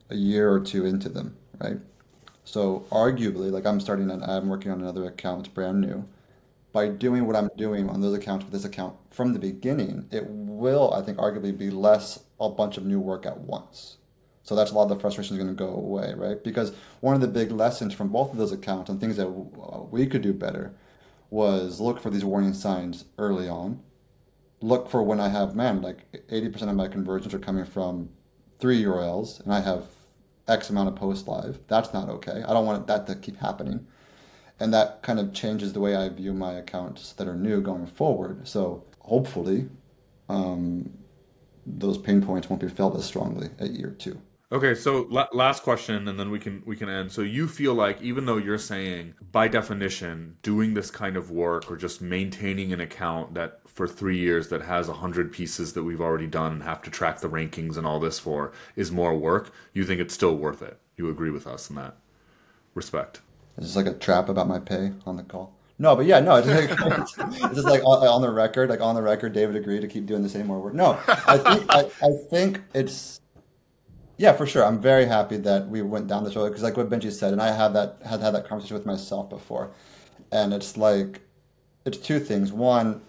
[0.10, 1.78] a year or two into them, right?
[2.44, 6.08] So arguably, like I'm starting and I'm working on another account, brand new.
[6.74, 10.26] By doing what I'm doing on those accounts with this account from the beginning, it
[10.28, 13.98] will, I think, arguably be less a bunch of new work at once.
[14.44, 16.42] So that's a lot of the frustration is going to go away, right?
[16.42, 19.82] Because one of the big lessons from both of those accounts and things that uh,
[19.92, 20.74] we could do better
[21.30, 23.82] was look for these warning signs early on
[24.62, 28.10] look for when I have, man, like 80% of my conversions are coming from
[28.60, 29.86] three URLs and I have
[30.48, 31.60] X amount of posts live.
[31.68, 32.44] That's not okay.
[32.48, 33.88] I don't want that to keep happening.
[34.60, 37.88] And that kind of changes the way I view my accounts that are new going
[37.88, 38.48] forward.
[38.48, 39.70] So hopefully,
[40.30, 40.98] um,
[41.66, 44.22] those pain points won't be felt as strongly at year two.
[44.54, 47.12] Okay, so la- last question, and then we can we can end.
[47.14, 51.72] So you feel like even though you're saying by definition doing this kind of work
[51.72, 55.84] or just maintaining an account that for three years that has a hundred pieces that
[55.84, 59.18] we've already done and have to track the rankings and all this for is more
[59.18, 60.78] work, you think it's still worth it?
[60.98, 61.96] You agree with us in that
[62.76, 63.22] respect?
[63.58, 65.56] Is this like a trap about my pay on the call?
[65.80, 68.96] No, but yeah, no, it's, like, it's just like on, on the record, like on
[68.96, 70.74] the record, David agreed to keep doing the same more work.
[70.74, 73.21] No, I think I, I think it's
[74.22, 74.64] yeah, for sure.
[74.64, 77.42] I'm very happy that we went down this road because, like what Benji said, and
[77.42, 79.72] I had that had had that conversation with myself before,
[80.32, 81.22] and it's like
[81.86, 82.54] it's two things.
[82.54, 83.02] One,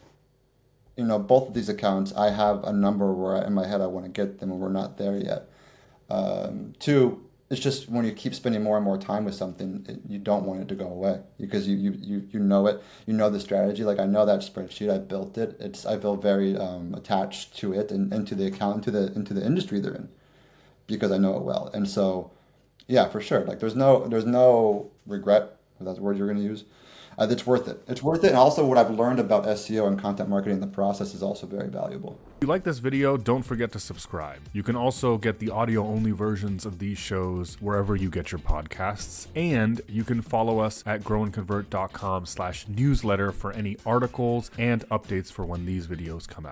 [0.96, 3.88] you know, both of these accounts, I have a number where in my head I
[3.88, 5.50] want to get them, and we're not there yet.
[6.08, 10.00] Um, two, it's just when you keep spending more and more time with something, it,
[10.08, 13.12] you don't want it to go away because you, you, you, you know it, you
[13.12, 13.84] know the strategy.
[13.84, 15.58] Like I know that spreadsheet, I built it.
[15.60, 19.12] It's I feel very um, attached to it and, and to the account, into the
[19.12, 20.08] into the industry they're in,
[20.96, 21.70] because I know it well.
[21.74, 22.30] And so,
[22.86, 23.44] yeah, for sure.
[23.44, 25.56] Like there's no there's no regret.
[25.78, 26.64] If that's the word you're going to use.
[27.18, 27.82] Uh, it's worth it.
[27.88, 28.28] It's worth it.
[28.28, 31.68] And also, what I've learned about SEO and content marketing, the process is also very
[31.68, 32.18] valuable.
[32.38, 34.40] If you like this video, don't forget to subscribe.
[34.52, 38.38] You can also get the audio only versions of these shows wherever you get your
[38.38, 39.26] podcasts.
[39.36, 45.44] And you can follow us at growandconvert.com slash newsletter for any articles and updates for
[45.44, 46.50] when these videos come out.